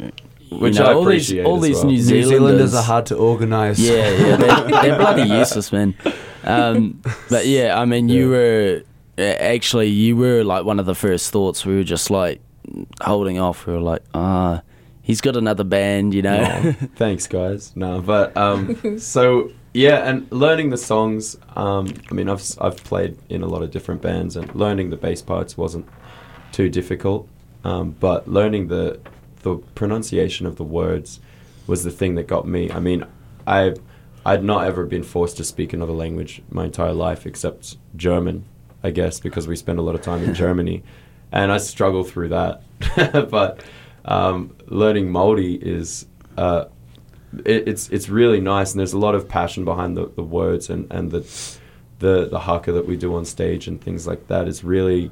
you 0.49 0.57
Which 0.59 0.75
know, 0.77 0.85
I 0.85 0.93
all 0.93 1.05
these 1.05 1.29
appreciate 1.31 1.45
all 1.45 1.57
as 1.57 1.63
these 1.63 1.75
well. 1.77 1.85
New 1.85 1.91
New 1.97 2.01
Zealanders, 2.03 2.29
Zealanders 2.29 2.75
are 2.75 2.83
hard 2.83 3.05
to 3.07 3.15
organise. 3.15 3.79
Yeah, 3.79 4.09
yeah, 4.11 4.35
they're, 4.35 4.61
they're 4.81 4.97
bloody 4.97 5.23
useless, 5.23 5.71
man. 5.71 5.95
Um, 6.43 7.01
but 7.29 7.45
yeah, 7.47 7.79
I 7.79 7.85
mean, 7.85 8.09
you 8.09 8.29
were 8.29 8.83
uh, 9.17 9.21
actually 9.21 9.87
you 9.87 10.15
were 10.17 10.43
like 10.43 10.65
one 10.65 10.79
of 10.79 10.85
the 10.85 10.95
first 10.95 11.31
thoughts. 11.31 11.65
We 11.65 11.75
were 11.75 11.83
just 11.83 12.11
like 12.11 12.41
holding 13.01 13.39
off. 13.39 13.65
We 13.65 13.73
were 13.73 13.79
like, 13.79 14.03
ah, 14.13 14.61
he's 15.03 15.21
got 15.21 15.35
another 15.35 15.63
band, 15.63 16.15
you 16.15 16.23
know. 16.23 16.73
Thanks, 16.95 17.27
guys. 17.27 17.75
No, 17.75 18.01
but 18.01 18.35
um, 18.35 18.97
so 18.99 19.51
yeah, 19.73 20.09
and 20.09 20.31
learning 20.31 20.71
the 20.71 20.77
songs. 20.77 21.37
Um, 21.55 21.93
I 22.09 22.13
mean, 22.15 22.29
I've 22.29 22.43
I've 22.59 22.77
played 22.77 23.17
in 23.29 23.43
a 23.43 23.47
lot 23.47 23.61
of 23.61 23.69
different 23.69 24.01
bands, 24.01 24.35
and 24.35 24.53
learning 24.55 24.89
the 24.89 24.97
bass 24.97 25.21
parts 25.21 25.55
wasn't 25.55 25.87
too 26.51 26.69
difficult. 26.69 27.29
Um, 27.63 27.91
but 27.91 28.27
learning 28.27 28.69
the 28.69 28.99
the 29.43 29.57
pronunciation 29.75 30.47
of 30.47 30.55
the 30.55 30.63
words 30.63 31.19
was 31.67 31.83
the 31.83 31.91
thing 31.91 32.15
that 32.15 32.27
got 32.27 32.47
me. 32.47 32.71
I 32.71 32.79
mean, 32.79 33.05
I 33.45 33.75
I'd 34.25 34.43
not 34.43 34.65
ever 34.65 34.85
been 34.85 35.03
forced 35.03 35.37
to 35.37 35.43
speak 35.43 35.73
another 35.73 35.93
language 35.93 36.41
my 36.49 36.65
entire 36.65 36.93
life 36.93 37.25
except 37.25 37.77
German, 37.95 38.45
I 38.81 38.91
guess, 38.91 39.19
because 39.19 39.47
we 39.47 39.55
spend 39.55 39.79
a 39.79 39.81
lot 39.81 39.95
of 39.95 40.01
time 40.01 40.23
in 40.23 40.33
Germany, 40.43 40.83
and 41.31 41.51
I 41.51 41.57
struggle 41.57 42.03
through 42.03 42.29
that. 42.29 42.63
but 43.29 43.63
um, 44.05 44.55
learning 44.67 45.09
Māori 45.09 45.61
is 45.61 46.05
uh, 46.37 46.65
it, 47.45 47.67
it's 47.67 47.89
it's 47.89 48.09
really 48.09 48.41
nice, 48.41 48.71
and 48.71 48.79
there's 48.79 48.93
a 48.93 48.97
lot 48.97 49.15
of 49.15 49.27
passion 49.27 49.65
behind 49.65 49.97
the, 49.97 50.07
the 50.15 50.23
words 50.23 50.69
and, 50.69 50.91
and 50.91 51.11
the 51.11 51.21
the 51.99 52.27
the 52.29 52.39
haka 52.39 52.71
that 52.71 52.85
we 52.85 52.97
do 52.97 53.15
on 53.15 53.25
stage 53.25 53.67
and 53.67 53.81
things 53.81 54.05
like 54.05 54.27
that. 54.27 54.47
Is 54.47 54.63
really 54.63 55.11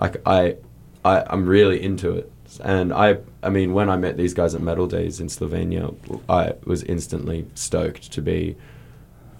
like 0.00 0.22
I, 0.26 0.56
I 1.04 1.24
I'm 1.28 1.46
really 1.46 1.82
into 1.82 2.12
it, 2.12 2.32
and 2.62 2.92
I 2.92 3.18
I 3.42 3.50
mean 3.50 3.72
when 3.72 3.90
I 3.90 3.96
met 3.96 4.16
these 4.16 4.34
guys 4.34 4.54
at 4.54 4.60
Metal 4.60 4.86
Days 4.86 5.20
in 5.20 5.26
Slovenia, 5.28 5.94
I 6.28 6.54
was 6.64 6.82
instantly 6.84 7.46
stoked 7.54 8.12
to 8.12 8.22
be, 8.22 8.56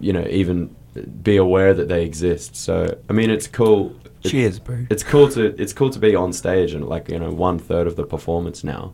you 0.00 0.12
know, 0.12 0.26
even 0.28 0.74
be 1.22 1.36
aware 1.36 1.72
that 1.72 1.88
they 1.88 2.04
exist. 2.04 2.56
So 2.56 2.98
I 3.08 3.12
mean, 3.12 3.30
it's 3.30 3.46
cool. 3.46 3.94
Cheers, 4.30 4.58
bro. 4.58 4.86
it's 4.90 5.02
cool 5.02 5.28
to 5.30 5.60
it's 5.60 5.72
cool 5.72 5.90
to 5.90 5.98
be 5.98 6.14
on 6.14 6.32
stage 6.32 6.72
and 6.74 6.86
like 6.88 7.08
you 7.08 7.18
know 7.18 7.30
one 7.30 7.58
third 7.58 7.86
of 7.86 7.96
the 7.96 8.04
performance 8.04 8.62
now. 8.64 8.92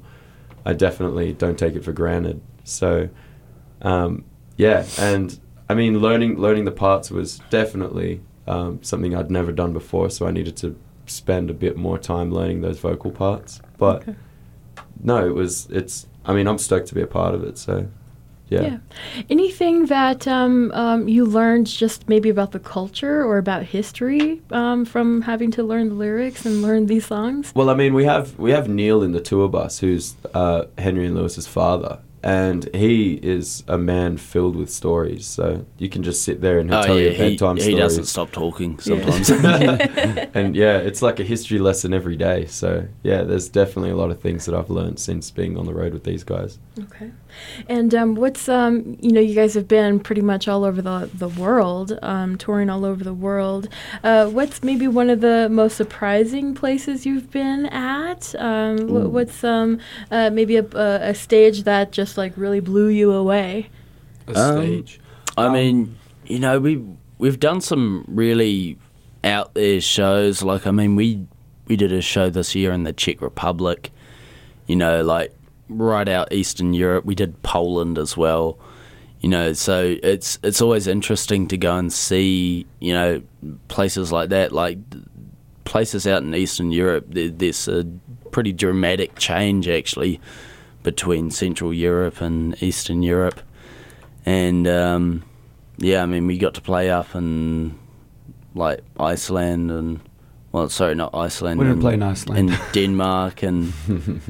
I 0.64 0.72
definitely 0.72 1.32
don't 1.32 1.58
take 1.58 1.74
it 1.76 1.84
for 1.84 1.92
granted. 1.92 2.40
So, 2.64 3.08
um, 3.82 4.24
yeah, 4.56 4.84
and 4.98 5.38
I 5.68 5.74
mean 5.74 5.98
learning 6.00 6.38
learning 6.38 6.64
the 6.64 6.72
parts 6.72 7.10
was 7.10 7.40
definitely 7.50 8.20
um, 8.46 8.82
something 8.82 9.14
I'd 9.14 9.30
never 9.30 9.52
done 9.52 9.72
before. 9.72 10.10
So 10.10 10.26
I 10.26 10.30
needed 10.30 10.56
to 10.58 10.78
spend 11.06 11.48
a 11.50 11.54
bit 11.54 11.76
more 11.76 11.98
time 11.98 12.30
learning 12.32 12.60
those 12.60 12.78
vocal 12.78 13.10
parts. 13.10 13.60
But 13.78 14.02
Okay. 14.02 14.14
no, 15.02 15.26
it 15.26 15.34
was 15.34 15.66
it's. 15.70 16.06
I 16.24 16.34
mean, 16.34 16.46
I'm 16.46 16.58
stoked 16.58 16.88
to 16.88 16.94
be 16.94 17.00
a 17.00 17.06
part 17.06 17.34
of 17.34 17.42
it. 17.44 17.56
So, 17.56 17.88
yeah. 18.50 18.78
Anything 19.28 19.86
that 19.86 20.26
um, 20.26 20.72
um, 20.72 21.08
you 21.08 21.24
learned 21.24 21.66
just 21.66 22.08
maybe 22.08 22.28
about 22.28 22.52
the 22.52 22.58
culture 22.58 23.24
or 23.24 23.38
about 23.38 23.62
history 23.62 24.40
um, 24.50 24.84
from 24.84 25.22
having 25.22 25.50
to 25.52 25.62
learn 25.62 25.90
the 25.90 25.94
lyrics 25.94 26.46
and 26.46 26.62
learn 26.62 26.86
these 26.86 27.06
songs? 27.06 27.52
Well, 27.54 27.70
I 27.70 27.74
mean, 27.74 27.94
we 27.94 28.04
have 28.04 28.38
we 28.38 28.50
have 28.52 28.68
Neil 28.68 29.02
in 29.02 29.12
the 29.12 29.20
tour 29.20 29.48
bus, 29.48 29.80
who's 29.80 30.14
uh, 30.34 30.64
Henry 30.78 31.06
and 31.06 31.14
Lewis's 31.14 31.46
father, 31.46 31.98
and 32.22 32.68
he 32.74 33.14
is 33.14 33.62
a 33.68 33.78
man 33.78 34.16
filled 34.16 34.56
with 34.56 34.70
stories. 34.70 35.26
So 35.26 35.64
you 35.78 35.88
can 35.88 36.02
just 36.02 36.22
sit 36.22 36.40
there 36.40 36.58
and 36.58 36.68
he'll 36.70 36.80
Oh 36.80 36.82
tell 36.84 36.98
yeah, 36.98 37.10
you 37.10 37.12
he, 37.12 37.18
bedtime 37.30 37.56
story. 37.58 37.72
he 37.72 37.76
stories. 37.76 37.78
doesn't 37.78 38.04
stop 38.06 38.30
talking 38.32 38.78
Yeah. 38.84 39.10
sometimes. 39.22 39.30
and 40.34 40.56
yeah, 40.56 40.78
it's 40.78 41.02
like 41.02 41.20
a 41.20 41.24
history 41.24 41.58
lesson 41.58 41.92
every 41.94 42.16
day. 42.16 42.46
So 42.46 42.86
yeah, 43.02 43.22
there's 43.22 43.48
definitely 43.48 43.90
a 43.90 43.96
lot 43.96 44.10
of 44.10 44.20
things 44.20 44.46
that 44.46 44.54
I've 44.54 44.70
learned 44.70 44.98
since 44.98 45.30
being 45.30 45.56
on 45.56 45.66
the 45.66 45.74
road 45.74 45.92
with 45.92 46.04
these 46.04 46.24
guys. 46.24 46.58
Okay. 46.78 47.10
And 47.68 47.94
um, 47.94 48.14
what's 48.14 48.48
um, 48.48 48.96
you 49.00 49.12
know, 49.12 49.20
you 49.20 49.34
guys 49.34 49.54
have 49.54 49.68
been 49.68 50.00
pretty 50.00 50.22
much 50.22 50.48
all 50.48 50.64
over 50.64 50.80
the 50.82 51.08
the 51.14 51.28
world, 51.28 51.98
um, 52.02 52.36
touring 52.38 52.70
all 52.70 52.84
over 52.84 53.04
the 53.04 53.14
world. 53.14 53.68
Uh, 54.02 54.26
what's 54.28 54.62
maybe 54.62 54.88
one 54.88 55.10
of 55.10 55.20
the 55.20 55.48
most 55.50 55.76
surprising 55.76 56.54
places 56.54 57.06
you've 57.06 57.30
been 57.30 57.66
at? 57.66 58.34
Um, 58.38 58.88
wh- 58.88 59.12
what's 59.12 59.44
um, 59.44 59.78
uh, 60.10 60.30
maybe 60.30 60.56
a, 60.56 60.64
a, 60.74 61.10
a 61.10 61.14
stage 61.14 61.62
that 61.64 61.92
just 61.92 62.07
like 62.16 62.32
really 62.36 62.60
blew 62.60 62.88
you 62.88 63.12
away? 63.12 63.68
A 64.26 64.38
Um, 64.38 64.62
stage. 64.62 65.00
I 65.36 65.46
Um, 65.46 65.52
mean, 65.52 65.96
you 66.26 66.38
know, 66.38 66.58
we 66.58 66.82
we've 67.18 67.40
done 67.40 67.60
some 67.60 68.04
really 68.08 68.78
out 69.24 69.54
there 69.54 69.80
shows. 69.80 70.42
Like, 70.42 70.66
I 70.66 70.70
mean, 70.70 70.96
we 70.96 71.26
we 71.66 71.76
did 71.76 71.92
a 71.92 72.00
show 72.00 72.30
this 72.30 72.54
year 72.54 72.72
in 72.72 72.84
the 72.84 72.92
Czech 72.92 73.20
Republic. 73.20 73.90
You 74.66 74.76
know, 74.76 75.02
like 75.02 75.34
right 75.68 76.08
out 76.08 76.32
Eastern 76.32 76.74
Europe. 76.74 77.04
We 77.04 77.14
did 77.14 77.42
Poland 77.42 77.98
as 77.98 78.16
well. 78.16 78.58
You 79.20 79.28
know, 79.28 79.52
so 79.52 79.96
it's 80.02 80.38
it's 80.42 80.60
always 80.62 80.86
interesting 80.86 81.48
to 81.48 81.56
go 81.56 81.76
and 81.76 81.92
see. 81.92 82.66
You 82.80 82.92
know, 82.92 83.22
places 83.68 84.12
like 84.12 84.28
that, 84.30 84.52
like 84.52 84.78
places 85.64 86.06
out 86.06 86.22
in 86.22 86.34
Eastern 86.34 86.70
Europe. 86.72 87.06
There, 87.08 87.28
there's 87.28 87.66
a 87.68 87.84
pretty 88.30 88.52
dramatic 88.52 89.16
change 89.16 89.68
actually 89.68 90.20
between 90.90 91.30
Central 91.30 91.72
Europe 91.72 92.18
and 92.26 92.60
Eastern 92.62 93.02
Europe 93.02 93.40
and 94.28 94.68
um, 94.68 95.22
yeah, 95.78 96.02
I 96.02 96.06
mean, 96.06 96.26
we 96.26 96.36
got 96.38 96.54
to 96.54 96.60
play 96.60 96.90
up 96.90 97.14
in 97.14 97.78
like 98.54 98.80
Iceland 99.00 99.70
and 99.70 100.00
well, 100.52 100.68
sorry, 100.68 100.94
not 100.94 101.14
Iceland. 101.14 101.58
We 101.58 101.64
didn't 101.64 101.76
and, 101.76 101.82
play 101.82 101.94
in 101.94 102.02
Iceland. 102.02 102.50
and 102.50 102.60
Denmark 102.72 103.42
and 103.42 103.72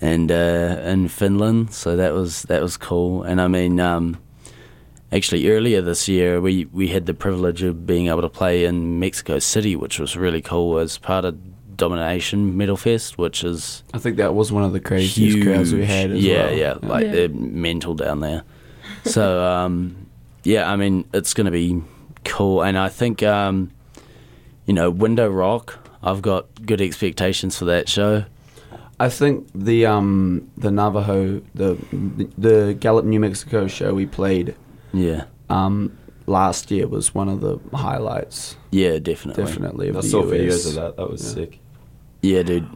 and 0.00 0.32
uh, 0.32 0.76
and 0.80 1.10
Finland. 1.10 1.74
So 1.74 1.96
that 1.96 2.14
was 2.14 2.42
that 2.42 2.62
was 2.62 2.76
cool. 2.78 3.22
And 3.22 3.40
I 3.40 3.48
mean, 3.48 3.80
um, 3.80 4.16
actually, 5.12 5.50
earlier 5.50 5.82
this 5.82 6.08
year, 6.08 6.40
we 6.40 6.66
we 6.66 6.88
had 6.88 7.04
the 7.06 7.14
privilege 7.14 7.62
of 7.62 7.86
being 7.86 8.06
able 8.08 8.22
to 8.22 8.30
play 8.30 8.64
in 8.64 8.98
Mexico 8.98 9.38
City, 9.40 9.76
which 9.76 9.98
was 9.98 10.16
really 10.16 10.42
cool 10.42 10.78
as 10.78 10.96
part 10.96 11.24
of 11.24 11.36
Domination 11.76 12.56
Metal 12.56 12.76
Fest, 12.76 13.18
which 13.18 13.44
is 13.44 13.82
I 13.92 13.98
think 13.98 14.16
that 14.16 14.34
was 14.34 14.50
one 14.52 14.64
of 14.64 14.72
the 14.72 14.80
craziest 14.80 15.42
crowds 15.42 15.72
we 15.72 15.84
had 15.84 16.10
as 16.12 16.22
yeah, 16.24 16.44
well. 16.46 16.54
yeah, 16.54 16.72
like 16.82 17.04
Yeah. 17.06 17.12
they're 17.12 17.28
mental 17.28 17.94
down 17.94 18.20
there. 18.20 18.42
So 19.04 19.42
um, 19.52 20.06
yeah, 20.44 20.70
I 20.70 20.76
mean 20.76 21.04
it's 21.12 21.34
going 21.34 21.46
to 21.46 21.50
be 21.50 21.82
cool, 22.24 22.62
and 22.62 22.76
I 22.78 22.88
think 22.88 23.22
um, 23.22 23.70
you 24.66 24.74
know 24.74 24.90
Window 24.90 25.28
Rock. 25.28 25.78
I've 26.02 26.20
got 26.20 26.46
good 26.66 26.82
expectations 26.82 27.56
for 27.58 27.64
that 27.64 27.88
show. 27.88 28.26
I 29.00 29.08
think 29.08 29.48
the 29.54 29.86
um 29.86 30.50
the 30.56 30.70
Navajo 30.70 31.40
the 31.54 31.76
the 32.38 32.76
Gallup 32.78 33.04
New 33.06 33.18
Mexico 33.20 33.66
show 33.66 33.94
we 33.94 34.04
played 34.06 34.54
Yeah, 34.92 35.24
um 35.48 35.96
last 36.26 36.70
year 36.70 36.86
was 36.86 37.14
one 37.14 37.28
of 37.28 37.40
the 37.40 37.58
highlights 37.76 38.56
yeah, 38.70 38.98
definitely, 38.98 39.44
definitely 39.44 39.96
I 39.96 40.00
saw 40.00 40.22
US. 40.24 40.30
videos 40.30 40.66
of 40.68 40.74
that. 40.74 40.96
That 40.96 41.10
was 41.10 41.22
Yeah. 41.24 41.34
sick. 41.42 41.58
Yeah, 42.24 42.42
dude. 42.42 42.68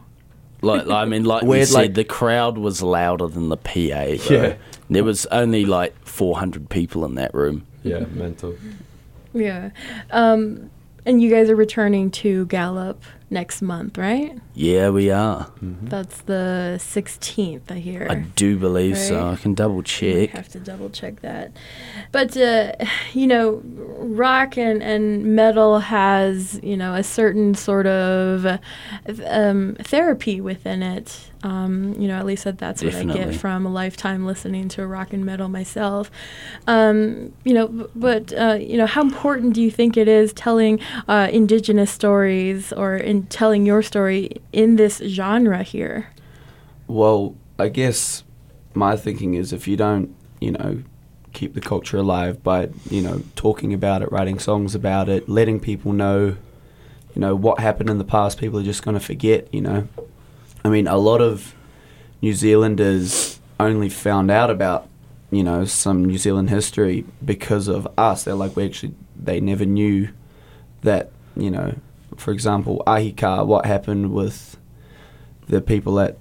Like, 0.61 0.85
like, 0.85 0.97
I 0.97 1.05
mean, 1.05 1.23
like 1.23 1.43
we 1.43 1.49
Weird, 1.49 1.67
said, 1.69 1.73
like- 1.75 1.93
the 1.95 2.03
crowd 2.03 2.57
was 2.57 2.81
louder 2.83 3.27
than 3.27 3.49
the 3.49 3.57
PA. 3.57 4.27
Bro. 4.27 4.37
Yeah. 4.37 4.55
there 4.89 5.03
was 5.03 5.25
only 5.27 5.65
like 5.65 5.95
400 6.05 6.69
people 6.69 7.05
in 7.05 7.15
that 7.15 7.33
room. 7.33 7.65
Yeah, 7.83 7.99
mental. 8.13 8.55
Yeah. 9.33 9.69
Um, 10.11 10.69
And 11.05 11.21
you 11.21 11.29
guys 11.31 11.49
are 11.49 11.55
returning 11.55 12.11
to 12.11 12.45
Gallup 12.47 13.01
next 13.29 13.61
month, 13.61 13.97
right? 13.97 14.37
Yeah, 14.53 14.89
we 14.89 15.11
are. 15.11 15.45
Mm-hmm. 15.63 15.87
That's 15.87 16.21
the 16.21 16.77
16th, 16.79 17.71
I 17.71 17.75
hear. 17.75 18.07
I 18.09 18.15
do 18.15 18.57
believe 18.57 18.97
so. 18.97 19.29
I 19.29 19.35
can 19.35 19.53
double 19.53 19.83
check. 19.83 20.15
I 20.15 20.25
check. 20.25 20.35
have 20.35 20.49
to 20.49 20.59
double 20.59 20.89
check 20.89 21.21
that. 21.21 21.51
But, 22.11 22.35
uh, 22.35 22.73
you 23.13 23.27
know, 23.27 23.61
rock 23.63 24.57
and, 24.57 24.81
and 24.81 25.35
metal 25.35 25.79
has, 25.79 26.59
you 26.63 26.77
know, 26.77 26.95
a 26.95 27.03
certain 27.03 27.53
sort 27.55 27.87
of 27.87 28.59
um, 29.25 29.75
therapy 29.79 30.41
within 30.41 30.81
it. 30.83 31.29
Um, 31.41 31.95
you 31.97 32.07
know, 32.09 32.17
at 32.17 32.25
least 32.25 32.43
that, 32.43 32.57
that's 32.57 32.83
what 32.83 32.93
I 32.93 33.03
get 33.05 33.33
from 33.33 33.65
a 33.65 33.69
lifetime 33.69 34.25
listening 34.25 34.67
to 34.69 34.85
rock 34.85 35.13
and 35.13 35.25
metal 35.25 35.47
myself. 35.47 36.11
Um, 36.67 37.31
you 37.45 37.53
know, 37.53 37.67
b- 37.69 37.85
but, 37.95 38.33
uh, 38.33 38.57
you 38.59 38.75
know, 38.75 38.85
how 38.85 39.01
important 39.01 39.53
do 39.53 39.61
you 39.61 39.71
think 39.71 39.95
it 39.95 40.09
is 40.09 40.33
telling 40.33 40.81
uh, 41.07 41.29
indigenous 41.31 41.91
stories 41.91 42.73
or 42.73 42.97
in 42.97 43.27
telling 43.27 43.65
your 43.65 43.81
story 43.81 44.41
in 44.51 44.75
this 44.75 44.97
genre 44.97 45.63
here? 45.63 46.09
Well, 46.87 47.35
I 47.57 47.69
guess 47.69 48.23
my 48.73 48.97
thinking 48.97 49.35
is 49.35 49.53
if 49.53 49.67
you 49.67 49.77
don't, 49.77 50.13
you 50.41 50.51
know, 50.51 50.83
keep 51.31 51.53
the 51.53 51.61
culture 51.61 51.97
alive 51.97 52.43
by, 52.43 52.69
you 52.89 53.01
know, 53.01 53.23
talking 53.35 53.73
about 53.73 54.01
it, 54.01 54.11
writing 54.11 54.39
songs 54.39 54.75
about 54.75 55.07
it, 55.07 55.29
letting 55.29 55.59
people 55.59 55.93
know, 55.93 56.35
you 57.15 57.21
know, 57.21 57.35
what 57.35 57.59
happened 57.59 57.89
in 57.89 57.97
the 57.97 58.03
past, 58.03 58.39
people 58.39 58.59
are 58.59 58.63
just 58.63 58.83
going 58.83 58.95
to 58.95 58.99
forget, 58.99 59.47
you 59.53 59.61
know. 59.61 59.87
I 60.63 60.69
mean, 60.69 60.87
a 60.87 60.97
lot 60.97 61.21
of 61.21 61.55
New 62.21 62.33
Zealanders 62.33 63.39
only 63.59 63.89
found 63.89 64.31
out 64.31 64.49
about, 64.49 64.87
you 65.31 65.43
know, 65.43 65.65
some 65.65 66.05
New 66.05 66.17
Zealand 66.17 66.49
history 66.49 67.05
because 67.23 67.67
of 67.67 67.87
us. 67.97 68.23
They're 68.23 68.35
like, 68.35 68.55
we 68.55 68.65
actually, 68.65 68.93
they 69.15 69.39
never 69.39 69.65
knew 69.65 70.09
that, 70.81 71.11
you 71.35 71.51
know, 71.51 71.75
for 72.17 72.31
example, 72.31 72.83
Ahika, 72.85 73.45
what 73.45 73.65
happened 73.65 74.11
with 74.13 74.57
the 75.47 75.61
people 75.61 75.99
at 75.99 76.17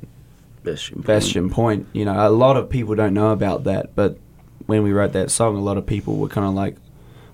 Bastion. 0.62 0.96
Point. 0.96 1.06
Bastion 1.06 1.50
Point. 1.50 1.86
You 1.92 2.04
know, 2.04 2.26
a 2.26 2.30
lot 2.30 2.56
of 2.56 2.68
people 2.68 2.94
don't 2.94 3.14
know 3.14 3.30
about 3.30 3.64
that, 3.64 3.94
but 3.94 4.18
when 4.66 4.82
we 4.82 4.92
wrote 4.92 5.12
that 5.12 5.30
song, 5.30 5.56
a 5.56 5.60
lot 5.60 5.78
of 5.78 5.86
people 5.86 6.16
were 6.16 6.28
kind 6.28 6.46
of 6.46 6.54
like, 6.54 6.76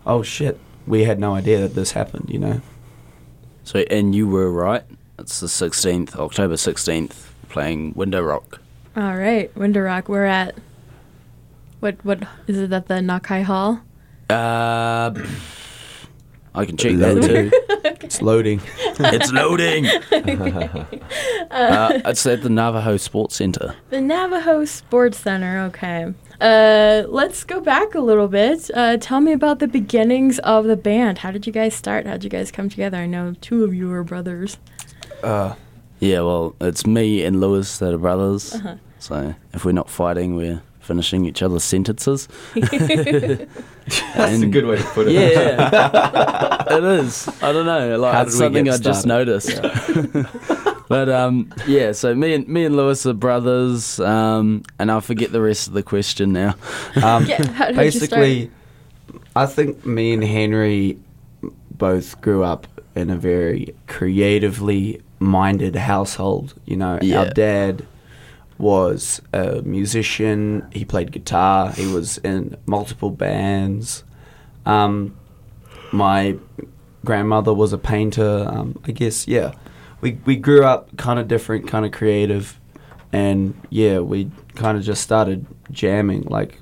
"Oh 0.07 0.23
shit, 0.23 0.59
we 0.87 1.05
had 1.05 1.19
no 1.19 1.35
idea 1.35 1.61
that 1.61 1.75
this 1.75 1.93
happened." 1.93 2.31
You 2.31 2.39
know. 2.39 2.61
So, 3.65 3.81
and 3.91 4.15
you 4.15 4.29
were 4.29 4.53
right. 4.53 4.85
It's 5.19 5.41
the 5.41 5.47
16th, 5.47 6.17
October 6.17 6.55
16th, 6.55 7.29
playing 7.49 7.93
Window 7.95 8.21
Rock. 8.21 8.61
All 8.97 9.17
right, 9.17 9.55
Window 9.57 9.81
Rock. 9.81 10.09
We're 10.09 10.25
at 10.25 10.57
what? 11.81 12.05
What 12.05 12.23
is 12.47 12.59
it 12.59 12.73
at 12.73 12.89
the 12.89 12.95
Nakai 12.95 13.43
Hall? 13.43 13.81
Uh, 14.29 15.13
I 16.55 16.65
can 16.65 16.77
check 16.77 16.97
that 16.97 17.23
too. 17.23 17.51
It's 18.05 18.21
loading. 18.21 18.61
it's 18.67 19.33
loading. 19.33 19.87
uh, 21.51 22.01
it's 22.05 22.27
at 22.27 22.43
the 22.43 22.51
Navajo 22.51 22.99
Sports 22.99 23.37
Centre. 23.37 23.75
The 23.89 24.01
Navajo 24.01 24.67
Sports 24.67 25.19
Center. 25.19 25.61
Okay. 25.69 26.13
Uh, 26.39 27.05
let's 27.09 27.45
go 27.45 27.61
back 27.61 27.95
a 27.95 28.01
little 28.01 28.29
bit. 28.29 28.71
Uh, 28.75 28.99
tell 28.99 29.21
me 29.21 29.33
about 29.33 29.59
the 29.59 29.67
beginnings 29.67 30.39
of 30.41 30.67
the 30.67 30.77
band. 30.77 31.19
How 31.19 31.31
did 31.31 31.47
you 31.47 31.53
guys 31.53 31.75
start? 31.75 32.07
How 32.07 32.13
did 32.13 32.25
you 32.25 32.31
guys 32.31 32.51
come 32.53 32.69
together? 32.69 32.99
I 32.99 33.07
know 33.07 33.35
two 33.41 33.65
of 33.65 33.75
you 33.75 33.91
are 33.93 34.05
brothers. 34.05 34.59
Uh, 35.23 35.55
Yeah, 36.01 36.21
well, 36.21 36.55
it's 36.61 36.87
me 36.87 37.25
and 37.25 37.41
Lewis 37.41 37.79
that 37.79 37.95
are 37.95 37.99
brothers. 37.99 38.55
Uh-huh. 38.55 38.77
So 38.99 39.35
if 39.53 39.65
we're 39.65 39.73
not 39.73 39.89
fighting, 39.89 40.35
we're 40.37 40.63
finishing 40.81 41.25
each 41.25 41.43
other's 41.43 41.65
sentences. 41.65 42.29
That's 42.55 44.43
a 44.43 44.47
good 44.47 44.67
way 44.67 44.77
to 44.79 44.85
put 44.85 45.09
it. 45.09 45.13
Yeah, 45.13 46.65
it 46.77 46.85
is. 46.85 47.29
I 47.43 47.53
don't 47.53 47.67
know. 47.67 47.99
Like 47.99 48.15
How 48.15 48.23
it's 48.23 48.37
something 48.37 48.65
get 48.65 48.75
I 48.75 48.79
just 48.79 49.03
started? 49.03 49.27
noticed. 49.29 49.61
but 50.89 51.09
um, 51.09 51.53
yeah. 51.67 51.93
So 51.93 52.15
me 52.15 52.35
and 52.35 52.49
me 52.49 52.65
and 52.65 52.77
Lewis 52.77 53.05
are 53.07 53.13
brothers. 53.15 54.01
Um, 54.01 54.63
and 54.79 54.91
I 54.91 55.01
forget 55.01 55.33
the 55.33 55.41
rest 55.41 55.69
of 55.69 55.75
the 55.75 55.83
question 55.83 56.33
now. 56.33 56.55
um, 57.03 57.25
Yeah, 57.27 57.47
how 57.53 57.67
did 57.67 57.77
you 57.77 57.81
basically, 57.81 58.51
I 59.37 59.47
think 59.47 59.85
me 59.87 60.13
and 60.15 60.25
Henry 60.25 60.99
both 61.71 62.21
grew 62.21 62.43
up 62.43 62.67
in 62.95 63.11
a 63.11 63.17
very 63.17 63.75
creatively 63.87 65.01
minded 65.19 65.77
household. 65.77 66.55
You 66.65 66.77
know, 66.77 66.99
Yeah. 67.03 67.21
our 67.21 67.31
dad 67.31 67.87
was 68.59 69.21
a 69.33 69.63
musician. 69.63 70.65
He 70.73 70.85
played 70.85 71.11
guitar. 71.13 71.73
He 71.73 71.87
was 71.93 72.19
in 72.19 72.57
multiple 72.67 73.11
bands. 73.11 74.05
Um, 74.65 75.15
my 75.93 76.37
grandmother 77.05 77.53
was 77.53 77.73
a 77.73 77.79
painter. 77.79 78.47
Um, 78.49 78.79
I 78.87 78.93
guess 78.93 79.27
yeah, 79.29 79.53
we 80.01 80.19
we 80.25 80.37
grew 80.37 80.65
up 80.65 80.97
kind 80.97 81.19
of 81.19 81.29
different, 81.29 81.67
kind 81.67 81.85
of 81.85 81.93
creative, 81.93 82.59
and 83.13 83.55
yeah, 83.71 83.99
we 83.99 84.31
kind 84.55 84.79
of 84.79 84.85
just 84.85 85.03
started 85.03 85.47
jamming 85.71 86.23
like 86.23 86.61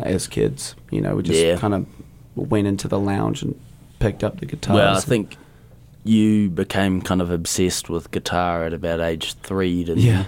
as 0.00 0.26
kids. 0.26 0.74
You 0.90 1.00
know, 1.00 1.14
we 1.16 1.22
just 1.22 1.40
Yeah. 1.42 1.56
kind 1.56 1.74
of 1.74 1.86
went 2.34 2.66
into 2.66 2.88
the 2.88 2.98
lounge 2.98 3.42
and 3.42 3.54
picked 4.00 4.24
up 4.24 4.40
the 4.40 4.46
guitars. 4.46 4.74
Well, 4.74 4.96
I 4.96 5.00
think 5.00 5.36
you 6.04 6.48
became 6.50 7.02
kind 7.02 7.20
of 7.20 7.30
obsessed 7.30 7.88
with 7.90 8.10
guitar 8.10 8.64
at 8.64 8.72
about 8.72 9.00
age 9.00 9.34
three, 9.34 9.84
didn't 9.84 10.02
Yeah. 10.02 10.24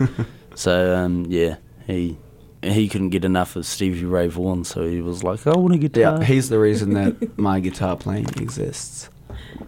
you? 0.00 0.08
So 0.54 0.94
um, 0.94 1.24
yeah, 1.30 1.56
he 1.86 2.18
he 2.62 2.86
couldn't 2.86 3.08
get 3.08 3.24
enough 3.24 3.56
of 3.56 3.64
Stevie 3.64 4.04
Ray 4.04 4.28
Vaughan, 4.28 4.64
so 4.64 4.86
he 4.86 5.00
was 5.00 5.24
like, 5.24 5.46
"I 5.46 5.56
want 5.56 5.74
a 5.74 5.78
guitar." 5.78 6.18
Yeah, 6.18 6.24
he's 6.24 6.50
the 6.50 6.58
reason 6.58 6.92
that 6.98 7.38
my 7.38 7.58
guitar 7.58 7.96
playing 7.96 8.26
exists. 8.36 9.08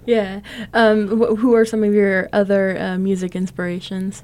Yeah. 0.04 0.40
Um, 0.74 1.08
wh- 1.18 1.38
who 1.38 1.54
are 1.54 1.64
some 1.64 1.82
of 1.84 1.94
your 1.94 2.28
other 2.34 2.78
uh, 2.78 2.98
music 2.98 3.34
inspirations? 3.34 4.22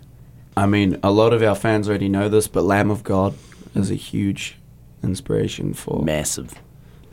I 0.54 0.66
mean, 0.66 0.98
a 1.02 1.10
lot 1.10 1.32
of 1.32 1.42
our 1.42 1.54
fans 1.54 1.88
already 1.88 2.10
know 2.10 2.28
this, 2.28 2.46
but 2.46 2.64
Lamb 2.64 2.90
of 2.90 3.02
God 3.04 3.34
is 3.74 3.90
a 3.90 3.94
huge 3.94 4.58
inspiration 5.02 5.72
for. 5.72 6.02
massive. 6.04 6.52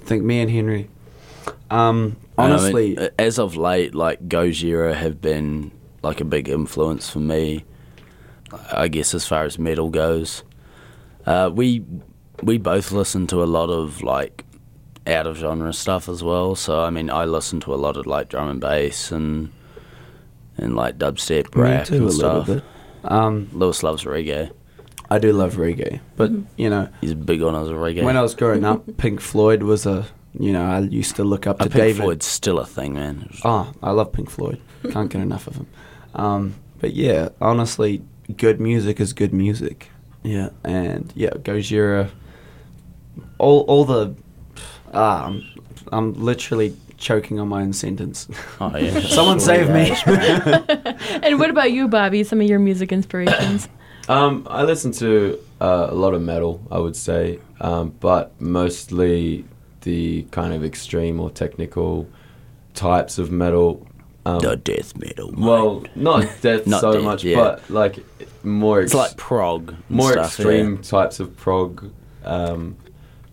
I 0.01 0.03
think 0.03 0.23
me 0.25 0.41
and 0.41 0.51
Henry. 0.51 0.89
Um, 1.69 2.15
I 2.37 2.43
mean, 2.47 2.51
honestly, 2.51 3.09
as 3.19 3.39
of 3.39 3.55
late, 3.57 3.93
like 3.95 4.27
Gojira 4.27 4.93
have 4.95 5.21
been 5.21 5.71
like 6.03 6.21
a 6.21 6.25
big 6.25 6.47
influence 6.49 7.09
for 7.09 7.19
me. 7.19 7.63
I 8.71 8.87
guess 8.87 9.13
as 9.13 9.27
far 9.27 9.43
as 9.43 9.59
metal 9.59 9.89
goes, 9.89 10.43
uh, 11.25 11.49
we 11.53 11.83
we 12.43 12.57
both 12.57 12.91
listen 12.91 13.27
to 13.27 13.43
a 13.43 13.45
lot 13.45 13.69
of 13.69 14.01
like 14.01 14.45
out 15.05 15.27
of 15.27 15.37
genre 15.37 15.73
stuff 15.73 16.07
as 16.07 16.23
well. 16.23 16.55
So 16.55 16.81
I 16.81 16.89
mean, 16.89 17.09
I 17.09 17.25
listen 17.25 17.59
to 17.61 17.73
a 17.73 17.75
lot 17.75 17.97
of 17.97 18.05
like 18.05 18.29
drum 18.29 18.49
and 18.49 18.61
bass 18.61 19.11
and 19.11 19.51
and 20.57 20.75
like 20.75 20.97
dubstep, 20.97 21.53
me 21.55 21.61
rap 21.61 21.85
too, 21.87 21.95
and 21.95 22.03
a 22.03 22.07
little 22.07 22.43
stuff. 22.43 22.47
bit. 22.47 22.63
Um, 23.03 23.49
Lewis 23.53 23.83
loves 23.83 24.03
reggae. 24.05 24.51
I 25.09 25.19
do 25.19 25.31
love 25.31 25.55
reggae, 25.55 25.99
but 26.17 26.31
Mm-hmm. 26.31 26.43
you 26.57 26.69
know, 26.69 26.89
He's 27.01 27.13
big 27.13 27.41
on 27.41 27.53
his 27.53 27.69
reggae. 27.71 28.03
when 28.03 28.17
I 28.17 28.21
was 28.21 28.35
growing 28.35 28.65
up, 28.65 28.85
Pink 28.97 29.19
Floyd 29.21 29.63
was 29.63 29.85
a. 29.85 30.05
You 30.39 30.53
know, 30.53 30.65
I 30.65 30.79
used 30.79 31.15
to 31.15 31.23
look 31.23 31.47
up 31.47 31.61
Uh, 31.61 31.65
to 31.65 31.69
Pink 31.69 31.81
David. 31.83 32.01
Floyd's 32.03 32.25
still 32.25 32.59
a 32.59 32.65
thing, 32.65 32.93
man. 32.93 33.27
It 33.31 33.39
Oh, 33.43 33.71
I 33.81 33.91
love 33.91 34.11
Pink 34.11 34.29
Floyd. 34.29 34.59
Can't 34.91 35.09
get 35.09 35.21
enough 35.21 35.47
of 35.47 35.55
him. 35.55 35.67
Um, 36.13 36.55
but 36.79 36.93
yeah, 36.93 37.29
honestly, 37.41 38.01
good 38.37 38.59
music 38.59 38.99
is 38.99 39.13
good 39.13 39.33
music. 39.33 39.89
Yeah, 40.23 40.49
and 40.63 41.11
yeah, 41.15 41.29
Gojira. 41.31 42.09
All 43.39 43.61
all 43.61 43.85
the, 43.85 44.15
ah, 44.93 45.25
I'm, 45.27 45.43
I'm 45.91 46.13
literally 46.13 46.75
choking 46.97 47.39
on 47.39 47.47
my 47.47 47.61
own 47.61 47.73
sentence. 47.73 48.27
Oh 48.59 48.75
yeah. 48.77 48.99
Someone 49.07 49.39
save 49.39 49.69
me. 49.69 49.91
and 51.23 51.39
what 51.39 51.49
about 51.49 51.71
you, 51.71 51.87
Bobby? 51.87 52.23
Some 52.23 52.41
of 52.41 52.47
your 52.47 52.59
music 52.59 52.91
inspirations? 52.91 53.67
Um, 54.09 54.47
I 54.49 54.63
listen 54.63 54.93
to 54.93 55.37
uh, 55.59 55.87
a 55.89 55.93
lot 55.93 56.13
of 56.13 56.21
metal, 56.21 56.61
I 56.71 56.79
would 56.79 56.95
say, 56.95 57.39
um, 57.59 57.93
but 57.99 58.31
mostly 58.39 59.43
the 59.87 60.23
kind 60.31 60.53
of 60.53 60.63
extreme 60.65 61.17
or 61.19 61.29
technical 61.31 62.07
types 62.73 63.17
of 63.17 63.31
metal. 63.31 63.87
Um, 64.25 64.39
the 64.39 64.57
death 64.57 64.97
metal. 64.97 65.31
well, 65.37 65.85
not 65.95 66.27
death 66.41 66.67
Not 66.67 66.81
so 66.81 66.91
death, 66.93 67.03
much, 67.03 67.23
yeah. 67.23 67.37
but 67.37 67.69
like 67.69 67.95
more. 68.43 68.81
it's 68.81 68.93
like 68.93 69.15
prog. 69.15 69.73
more 69.87 70.11
stuff, 70.11 70.25
extreme 70.25 70.75
yeah. 70.75 70.81
types 70.81 71.21
of 71.21 71.37
prog 71.37 71.89
um, 72.25 72.75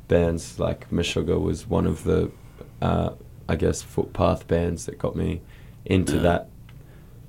bands. 0.07 0.61
Like 0.61 0.89
Meshuggah 0.91 1.41
was 1.41 1.67
one 1.67 1.87
of 1.89 2.05
the, 2.05 2.31
uh, 2.81 3.11
I 3.49 3.57
guess, 3.57 3.83
footpath 3.83 4.47
bands 4.47 4.87
that 4.87 4.97
got 4.99 5.17
me 5.17 5.41
into 5.85 6.15
Yeah. 6.17 6.23
that 6.23 6.49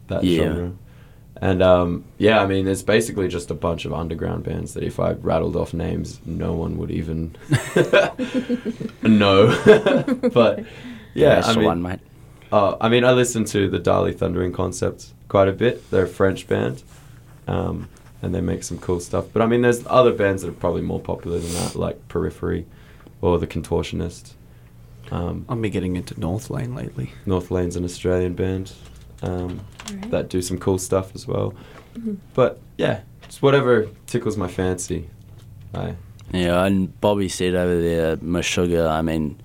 that 0.10 0.24
Yeah. 0.24 0.38
genre. 0.44 0.72
And 1.42 1.62
um, 1.62 2.06
yeah, 2.18 2.42
I 2.42 2.46
mean, 2.46 2.68
it's 2.68 2.82
basically 2.82 3.28
just 3.28 3.52
a 3.52 3.54
bunch 3.54 3.86
of 3.86 3.94
underground 3.94 4.44
bands 4.44 4.74
that 4.74 4.84
if 4.84 5.00
I 5.00 5.12
rattled 5.14 5.56
off 5.56 5.74
names, 5.74 6.22
no 6.26 6.54
one 6.54 6.78
would 6.78 6.92
even 6.92 7.36
know. 9.02 9.48
but 10.34 10.64
yeah, 11.14 11.36
that's 11.36 11.50
I 11.50 11.56
mean, 11.56 11.66
one, 11.66 11.82
mate. 11.82 12.00
uh, 12.54 12.78
I 12.80 12.88
mean, 12.88 13.04
I 13.04 13.12
listen 13.12 13.44
to 13.46 13.70
the 13.70 13.80
Dali 13.80 14.18
Thundering 14.18 14.54
Concept 14.54 15.14
quite 15.28 15.50
a 15.50 15.52
bit. 15.52 15.90
They're 15.92 16.06
a 16.06 16.08
French 16.08 16.48
band, 16.48 16.84
um, 17.48 17.90
and 18.22 18.34
they 18.34 18.42
make 18.42 18.64
some 18.64 18.80
cool 18.80 19.02
stuff. 19.02 19.26
But 19.34 19.42
I 19.42 19.46
mean, 19.46 19.62
there's 19.62 19.86
other 19.88 20.14
bands 20.14 20.42
that 20.44 20.50
are 20.50 20.54
probably 20.54 20.84
more 20.84 21.02
popular 21.02 21.40
than 21.40 21.52
that, 21.56 21.76
like 21.76 22.08
Periphery 22.08 22.66
or 23.22 23.38
The 23.40 23.48
Contortionist. 23.48 24.34
Um, 25.12 25.46
I've 25.50 25.62
been 25.62 25.72
getting 25.72 25.98
into 25.98 26.18
North 26.20 26.50
Lane 26.50 26.74
lately. 26.74 27.12
North 27.26 27.52
Lane's 27.52 27.76
an 27.76 27.84
Australian 27.84 28.36
band 28.36 28.72
um, 29.22 29.60
Alright. 29.90 30.12
that 30.12 30.30
do 30.30 30.42
some 30.42 30.58
cool 30.58 30.78
stuff 30.78 31.14
as 31.16 31.28
well. 31.28 31.54
Mhm. 31.98 32.18
But 32.34 32.60
yeah, 32.78 33.02
just 33.28 33.42
whatever 33.42 33.88
tickles 34.08 34.38
my 34.38 34.48
fancy. 34.48 35.10
I 35.74 35.96
Yeah, 36.34 36.64
and 36.66 37.00
Bobby 37.02 37.30
said 37.30 37.56
over 37.56 37.80
there, 37.82 38.18
Meshuggah, 38.18 38.90
I 38.90 39.02
mean, 39.02 39.38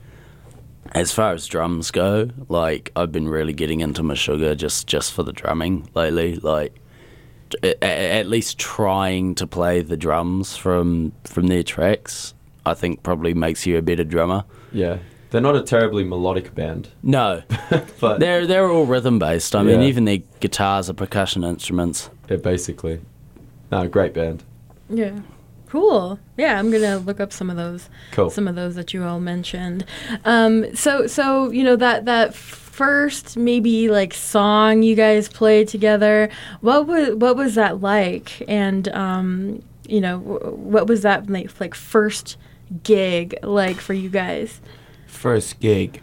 as 0.93 1.13
far 1.13 1.33
as 1.33 1.47
drums 1.47 1.91
go, 1.91 2.31
like, 2.49 2.91
I've 2.97 3.13
been 3.13 3.29
really 3.29 3.53
getting 3.53 3.81
into 3.81 4.03
Meshuggah 4.03 4.57
just, 4.57 4.87
just 4.87 5.13
for 5.13 5.23
the 5.23 5.33
drumming 5.33 5.89
lately. 5.95 6.37
Like, 6.37 6.75
a- 7.63 7.77
a- 7.85 8.19
at 8.21 8.29
least 8.29 8.59
trying 8.59 9.35
to 9.37 9.47
play 9.47 9.83
the 9.83 9.97
drums 9.97 10.57
from 10.57 11.13
from 11.25 11.49
their 11.49 11.63
tracks, 11.65 12.33
I 12.65 12.75
think 12.75 13.03
probably 13.03 13.35
makes 13.35 13.67
you 13.67 13.77
a 13.77 13.83
better 13.83 14.05
drummer. 14.05 14.45
yeah, 14.73 14.99
they're 15.31 15.41
not 15.41 15.57
a 15.57 15.63
terribly 15.63 16.05
melodic 16.05 16.55
band, 16.55 16.89
No, 17.03 17.43
but 18.01 18.21
they're 18.21 18.47
they're 18.47 18.69
all 18.69 18.87
rhythm 18.87 19.19
based. 19.19 19.55
I 19.57 19.63
mean, 19.63 19.81
Yeah. 19.81 19.87
even 19.89 20.05
their 20.05 20.19
guitars 20.41 20.91
are 20.91 20.95
percussion 20.95 21.45
instruments. 21.45 22.11
yeah, 22.29 22.37
basically, 22.37 23.01
no, 23.71 23.87
great 23.89 24.15
band. 24.15 24.43
Yeah. 24.89 25.21
Cool. 25.69 26.19
Yeah, 26.37 26.59
I'm 26.59 26.73
gonna 26.73 26.99
look 26.99 27.21
up 27.21 27.33
some 27.33 27.49
of 27.49 27.57
those. 27.57 27.89
Cool. 28.11 28.29
Some 28.31 28.49
of 28.49 28.57
those 28.57 28.75
that 28.75 28.93
you 28.93 29.05
all 29.05 29.21
mentioned. 29.21 29.85
Um, 30.25 30.75
so, 30.75 31.07
so 31.07 31.51
you 31.53 31.63
know 31.63 31.77
that 31.77 32.07
that 32.07 32.35
first 32.35 33.37
maybe 33.37 33.89
like 33.89 34.13
song 34.13 34.83
you 34.83 34.97
guys 34.97 35.29
played 35.29 35.69
together. 35.69 36.29
What 36.61 36.89
was 36.89 37.15
what 37.15 37.37
was 37.37 37.55
that 37.55 37.81
like? 37.81 38.43
And 38.49 38.89
um, 38.89 39.63
you 39.87 40.01
know, 40.01 40.19
what 40.19 40.89
was 40.89 41.03
that 41.03 41.31
like, 41.31 41.61
like 41.61 41.77
first 41.77 42.37
gig 42.83 43.37
like 43.45 43.77
for 43.77 43.93
you 43.95 44.09
guys? 44.09 44.61
First 45.11 45.61
gig. 45.61 46.01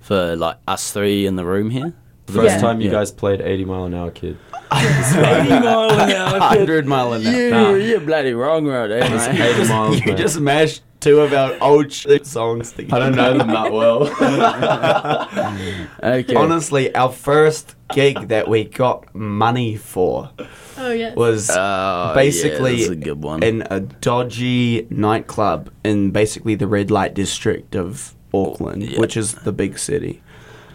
For 0.00 0.36
like 0.36 0.56
us 0.66 0.90
three 0.92 1.26
in 1.26 1.36
the 1.36 1.44
room 1.44 1.70
here. 1.70 1.92
First 2.26 2.56
Yeah. 2.56 2.60
time 2.60 2.80
you 2.80 2.86
Yeah. 2.88 2.96
guys 2.98 3.10
played 3.12 3.40
80 3.40 3.64
Mile 3.64 3.84
an 3.84 3.94
Hour 3.94 4.10
Kid. 4.10 4.36
80 4.72 5.48
mile 5.60 5.90
an 5.90 6.10
hour. 6.12 6.38
100 6.40 6.86
mile 6.86 7.12
an 7.14 7.26
hour. 7.26 7.32
You, 7.34 7.50
Nah. 7.50 7.70
You're 7.74 8.00
bloody 8.00 8.32
wrong 8.34 8.66
right 8.66 8.86
there, 8.86 9.04
It's 9.04 9.26
mate. 9.28 9.40
80 9.40 9.68
miles, 9.68 10.00
you 10.00 10.06
mate. 10.06 10.18
just 10.18 10.40
mashed 10.40 10.82
two 11.00 11.20
of 11.20 11.32
our 11.32 11.54
old 11.60 11.90
shit 11.92 12.26
songs 12.26 12.72
together. 12.72 12.96
I 12.96 12.98
don't 12.98 13.14
know 13.16 13.38
them 13.38 13.48
that 13.48 13.72
well. 13.72 14.08
Okay. 16.02 16.34
Honestly, 16.34 16.94
our 16.94 17.10
first 17.12 17.74
gig 17.92 18.28
that 18.28 18.48
we 18.48 18.64
got 18.64 19.14
money 19.14 19.76
for 19.76 20.30
Oh 20.76 20.90
yes. 20.92 21.16
was 21.16 21.50
Oh, 21.50 22.12
basically 22.14 22.72
yeah, 22.76 22.88
that's 22.88 22.90
a 22.90 22.96
good 22.96 23.22
one. 23.22 23.42
in 23.42 23.62
a 23.70 23.80
dodgy 23.80 24.86
nightclub 24.90 25.70
in 25.84 26.10
basically 26.10 26.54
the 26.54 26.66
red 26.66 26.90
light 26.90 27.14
district 27.14 27.74
of 27.74 28.14
Auckland, 28.46 28.82
Yeah. 28.82 29.00
which 29.00 29.16
is 29.16 29.34
the 29.34 29.52
big 29.52 29.78
city. 29.78 30.22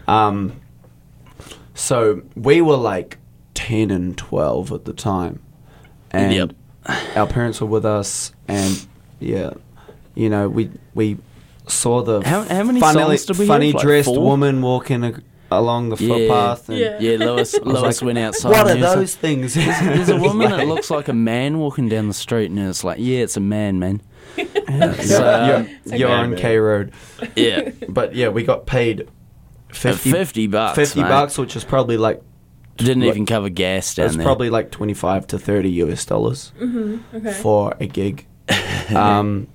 Um, 0.08 0.54
so 1.73 2.21
we 2.36 2.62
were 2.62 2.76
like 2.78 3.17
10 3.54 3.91
and 3.91 4.17
12 4.17 4.71
at 4.71 4.86
the 4.86 4.93
time. 4.93 5.39
And 6.12 6.34
Yep. 6.34 6.52
our 7.15 7.26
parents 7.28 7.60
were 7.62 7.67
with 7.67 7.86
us, 7.86 8.32
and 8.47 8.86
yeah, 9.19 9.52
you 10.15 10.30
know, 10.30 10.47
we 10.47 10.69
we 10.93 11.17
saw 11.67 12.04
the 12.04 12.21
How- 12.28 12.43
how 12.43 12.63
many 12.63 12.80
funny, 12.80 12.99
songs 12.99 13.26
did 13.26 13.39
we 13.39 13.47
funny 13.47 13.71
have? 13.71 13.82
Dressed 13.82 14.10
four? 14.13 14.19
woman 14.21 14.62
walking 14.62 15.04
a, 15.04 15.13
along 15.49 15.89
the 15.89 15.95
Yeah. 16.04 16.08
footpath. 16.10 16.69
And 16.69 16.78
Yeah. 16.78 16.97
yeah, 16.99 17.17
Lewis, 17.17 17.56
I 17.65 17.67
Lewis 17.67 18.02
like, 18.02 18.06
went 18.06 18.17
outside. 18.19 18.49
What 18.52 18.67
are 18.67 18.76
he 18.76 18.82
was 18.84 18.93
those 18.93 19.15
things? 19.15 19.56
Like, 19.58 19.80
there's 19.80 20.10
a 20.10 20.17
woman 20.28 20.52
that 20.52 20.67
looks 20.67 20.91
like 20.91 21.08
a 21.08 21.13
man 21.13 21.58
walking 21.58 21.89
down 21.89 22.08
the 22.10 22.13
street, 22.13 22.52
and 22.52 22.60
it's 22.60 22.84
like, 22.84 22.97
yeah, 22.99 23.19
it's 23.19 23.38
a 23.38 23.39
man, 23.39 23.80
man. 23.80 24.02
So, 24.36 25.28
um, 25.28 25.67
you're, 25.86 25.98
you're 25.98 26.10
on. 26.10 26.36
K 26.36 26.58
Road. 26.58 26.93
yeah, 27.36 27.69
But 27.89 28.15
yeah, 28.15 28.30
we 28.30 28.43
got 28.43 28.65
paid 28.65 29.08
50, 29.69 30.12
50 30.12 30.48
bucks. 30.48 30.76
50 30.76 31.02
mate. 31.02 31.08
bucks, 31.10 31.38
which 31.38 31.56
is 31.56 31.63
probably 31.63 31.98
like 31.98 32.22
Didn't 32.78 33.02
Like, 33.02 33.10
even 33.10 33.26
cover 33.26 33.50
gas 33.50 33.93
down 33.96 34.06
that's 34.06 34.17
there. 34.17 34.26
probably 34.26 34.50
like 34.50 34.72
25 34.72 35.28
to 35.28 35.39
30 35.39 35.69
US 35.84 36.06
dollars 36.06 36.52
Mm-hmm. 36.60 37.17
Okay. 37.17 37.34
for 37.34 37.76
a 37.80 37.86
gig. 37.88 38.26
um, 38.96 38.96
w- 38.96 39.48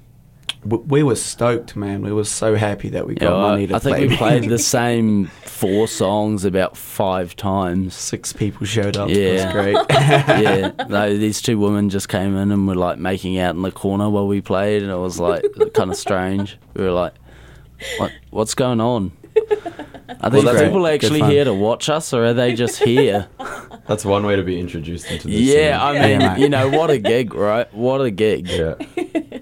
we 0.64 1.02
were 1.02 1.16
stoked, 1.16 1.76
man. 1.76 2.02
We 2.02 2.12
were 2.12 2.24
so 2.24 2.54
happy 2.54 2.88
that 2.90 3.06
we 3.06 3.14
got 3.14 3.32
well, 3.32 3.48
money 3.48 3.66
to 3.66 3.78
play. 3.78 3.92
I 3.92 3.96
think 3.96 3.96
play. 3.96 4.08
we 4.08 4.16
played 4.16 4.50
the 4.50 4.58
same 4.76 5.26
four 5.26 5.88
songs 5.88 6.44
about 6.44 6.76
five 6.76 7.36
times. 7.36 7.94
Six 7.94 8.32
people 8.32 8.66
showed 8.66 8.96
up. 8.96 9.08
Yeah. 9.08 9.16
It 9.16 9.44
was 9.44 9.52
great. 9.52 9.76
yeah, 9.90 10.72
no, 10.88 11.16
these 11.16 11.40
two 11.40 11.58
women 11.58 11.90
just 11.90 12.08
came 12.08 12.36
in 12.36 12.50
and 12.50 12.66
were 12.66 12.74
like 12.74 12.98
making 12.98 13.38
out 13.38 13.54
in 13.54 13.62
the 13.62 13.72
corner 13.72 14.10
while 14.10 14.26
we 14.26 14.40
played, 14.40 14.82
and 14.82 14.90
it 14.90 14.96
was 14.96 15.18
like 15.20 15.44
kind 15.74 15.90
of 15.90 15.96
strange. 15.96 16.58
We 16.74 16.84
were 16.84 16.92
like, 16.92 17.14
"What? 17.98 18.12
What's 18.30 18.54
going 18.54 18.80
on?" 18.80 19.12
Are 20.20 20.30
these 20.30 20.42
that's 20.42 20.62
people 20.62 20.82
good 20.82 20.94
actually 20.94 21.22
here 21.22 21.44
to 21.44 21.54
watch 21.54 21.88
us, 21.88 22.12
or 22.12 22.24
are 22.24 22.34
they 22.34 22.54
just 22.54 22.82
here? 22.82 23.28
That's 23.86 24.04
one 24.04 24.26
way 24.26 24.36
to 24.36 24.42
be 24.42 24.58
introduced 24.58 25.10
into 25.10 25.28
this. 25.28 25.40
yeah, 25.40 25.78
I 25.80 25.92
mean, 25.92 26.20
Yeah, 26.20 26.36
you 26.36 26.48
know, 26.48 26.68
what 26.68 26.90
a 26.90 26.98
gig, 26.98 27.34
right? 27.34 27.72
What 27.72 28.00
a 28.00 28.10
gig. 28.10 28.48
yeah. 28.48 28.74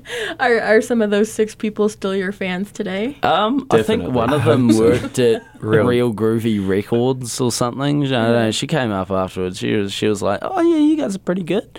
Are 0.40 0.60
are 0.60 0.80
some 0.80 1.02
of 1.02 1.10
those 1.10 1.32
six 1.32 1.54
people 1.54 1.88
still 1.88 2.14
your 2.14 2.30
fans 2.32 2.70
today? 2.70 3.18
Um, 3.22 3.66
I 3.70 3.82
think 3.82 4.08
one 4.08 4.32
of 4.32 4.44
them 4.44 4.68
worked 4.76 5.18
at 5.18 5.42
Real- 5.60 5.86
Real. 5.86 6.14
Groovy 6.14 6.66
Records 6.66 7.40
or 7.40 7.50
something. 7.50 8.04
I 8.04 8.08
don't 8.08 8.32
know. 8.32 8.50
She 8.52 8.66
came 8.66 8.92
up 8.92 9.10
afterwards. 9.10 9.58
She 9.58 9.72
was 9.72 9.92
she 9.92 10.06
was 10.06 10.22
like, 10.22 10.40
"Oh 10.42 10.60
yeah, 10.60 10.76
you 10.76 10.96
guys 10.96 11.16
are 11.16 11.20
pretty 11.20 11.42
good," 11.42 11.78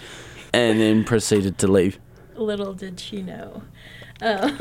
and 0.54 0.80
then 0.80 1.04
proceeded 1.06 1.58
to 1.60 1.68
leave. 1.72 2.00
Little 2.36 2.74
did 2.74 3.00
she 3.00 3.22
know. 3.22 3.63
Uh, 4.19 4.49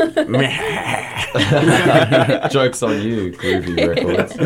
Jokes 2.48 2.82
on 2.82 3.00
you, 3.02 3.32
Groovy 3.32 3.88
Records. 3.88 4.36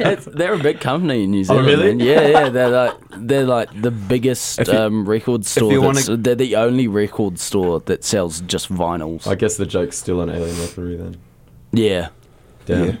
It's, 0.00 0.24
they're 0.26 0.54
a 0.54 0.58
big 0.58 0.80
company 0.80 1.24
in 1.24 1.30
New 1.32 1.44
Zealand. 1.44 1.66
really? 1.66 1.94
man. 1.94 2.00
Yeah, 2.00 2.26
yeah. 2.28 2.48
They're 2.48 2.68
like 2.70 2.94
they're 3.16 3.44
like 3.46 3.82
the 3.82 3.90
biggest 3.90 4.66
you- 4.66 4.72
um, 4.72 5.08
record 5.08 5.44
store. 5.44 5.80
wanna- 5.80 6.16
They're 6.16 6.34
the 6.34 6.56
only 6.56 6.88
record 6.88 7.38
store 7.38 7.80
that 7.86 8.04
sells 8.04 8.40
just 8.42 8.72
vinyls. 8.72 9.26
I 9.26 9.34
guess 9.34 9.56
the 9.56 9.66
joke's 9.66 9.96
still 9.98 10.20
on 10.20 10.30
Alien 10.30 10.56
Weaponry 10.58 10.96
then. 10.96 11.16
yeah, 11.72 12.08
Damn. 12.66 12.84
Yeah. 12.86 12.96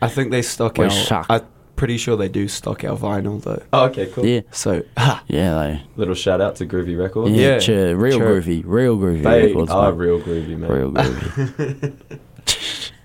I 0.00 0.08
think 0.08 0.30
they 0.30 0.42
stuck 0.42 0.78
We're 0.78 0.84
our. 0.84 0.90
shocked. 0.90 1.30
I'm 1.30 1.42
pretty 1.76 1.98
sure 1.98 2.16
they 2.16 2.28
do 2.28 2.48
stock 2.48 2.82
our 2.84 2.96
vinyl 2.96 3.40
though. 3.42 3.62
Oh, 3.72 3.84
okay, 3.86 4.06
cool. 4.06 4.24
yeah, 4.26 4.40
So 4.50 4.82
ha. 4.96 5.22
yeah. 5.28 5.62
They 5.62 5.82
Little 5.96 6.14
shout 6.14 6.40
out 6.40 6.56
to 6.56 6.66
Groovy 6.66 6.98
Records. 6.98 7.30
yeah, 7.32 7.54
Yeah, 7.54 7.58
sure, 7.60 7.96
real 7.96 8.18
sure. 8.18 8.40
groovy, 8.40 8.62
real 8.64 8.96
groovy 8.96 9.22
They 9.22 9.46
records. 9.46 9.70
are 9.70 9.92
mate. 9.92 9.98
real 9.98 10.20
groovy, 10.20 10.56
man. 10.58 10.70
real 10.70 10.90
groovy. 10.92 11.92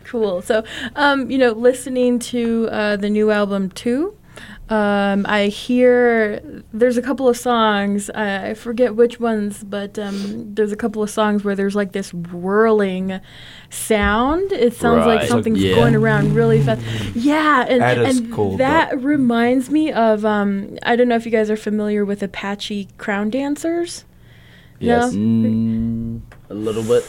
cool. 0.05 0.41
So, 0.41 0.63
um, 0.95 1.29
you 1.29 1.37
know, 1.37 1.51
listening 1.51 2.19
to 2.19 2.67
uh, 2.71 2.95
the 2.97 3.09
new 3.09 3.31
album 3.31 3.69
too. 3.71 4.15
Um, 4.71 5.25
I 5.27 5.47
hear 5.47 6.63
there's 6.71 6.95
a 6.95 7.01
couple 7.01 7.27
of 7.27 7.35
songs. 7.35 8.09
I, 8.09 8.51
I 8.51 8.53
forget 8.53 8.95
which 8.95 9.19
ones, 9.19 9.65
but 9.65 9.99
um, 9.99 10.55
there's 10.55 10.71
a 10.71 10.77
couple 10.77 11.03
of 11.03 11.09
songs 11.09 11.43
where 11.43 11.55
there's 11.55 11.75
like 11.75 11.91
this 11.91 12.13
whirling 12.13 13.19
sound. 13.69 14.53
It 14.53 14.73
sounds 14.73 15.05
like 15.05 15.19
Right. 15.19 15.29
something's 15.29 15.61
Yeah. 15.61 15.75
going 15.75 15.93
around 15.93 16.35
really 16.35 16.61
fast. 16.61 16.81
Yeah, 17.13 17.65
and, 17.67 17.81
That 17.81 17.97
and 17.97 18.31
cool, 18.31 18.55
that 18.57 18.97
reminds 19.03 19.69
me 19.69 19.91
of 19.91 20.23
um, 20.23 20.77
I 20.83 20.95
don't 20.95 21.09
know 21.09 21.15
if 21.15 21.25
you 21.25 21.31
guys 21.33 21.49
are 21.51 21.57
familiar 21.57 22.05
with 22.05 22.23
Apache 22.23 22.87
crown 22.97 23.29
dancers. 23.29 24.05
Yes. 24.79 25.11
No? 25.11 25.19
Mm, 25.19 26.21
a 26.49 26.53
little 26.53 26.83
bit. 26.83 27.05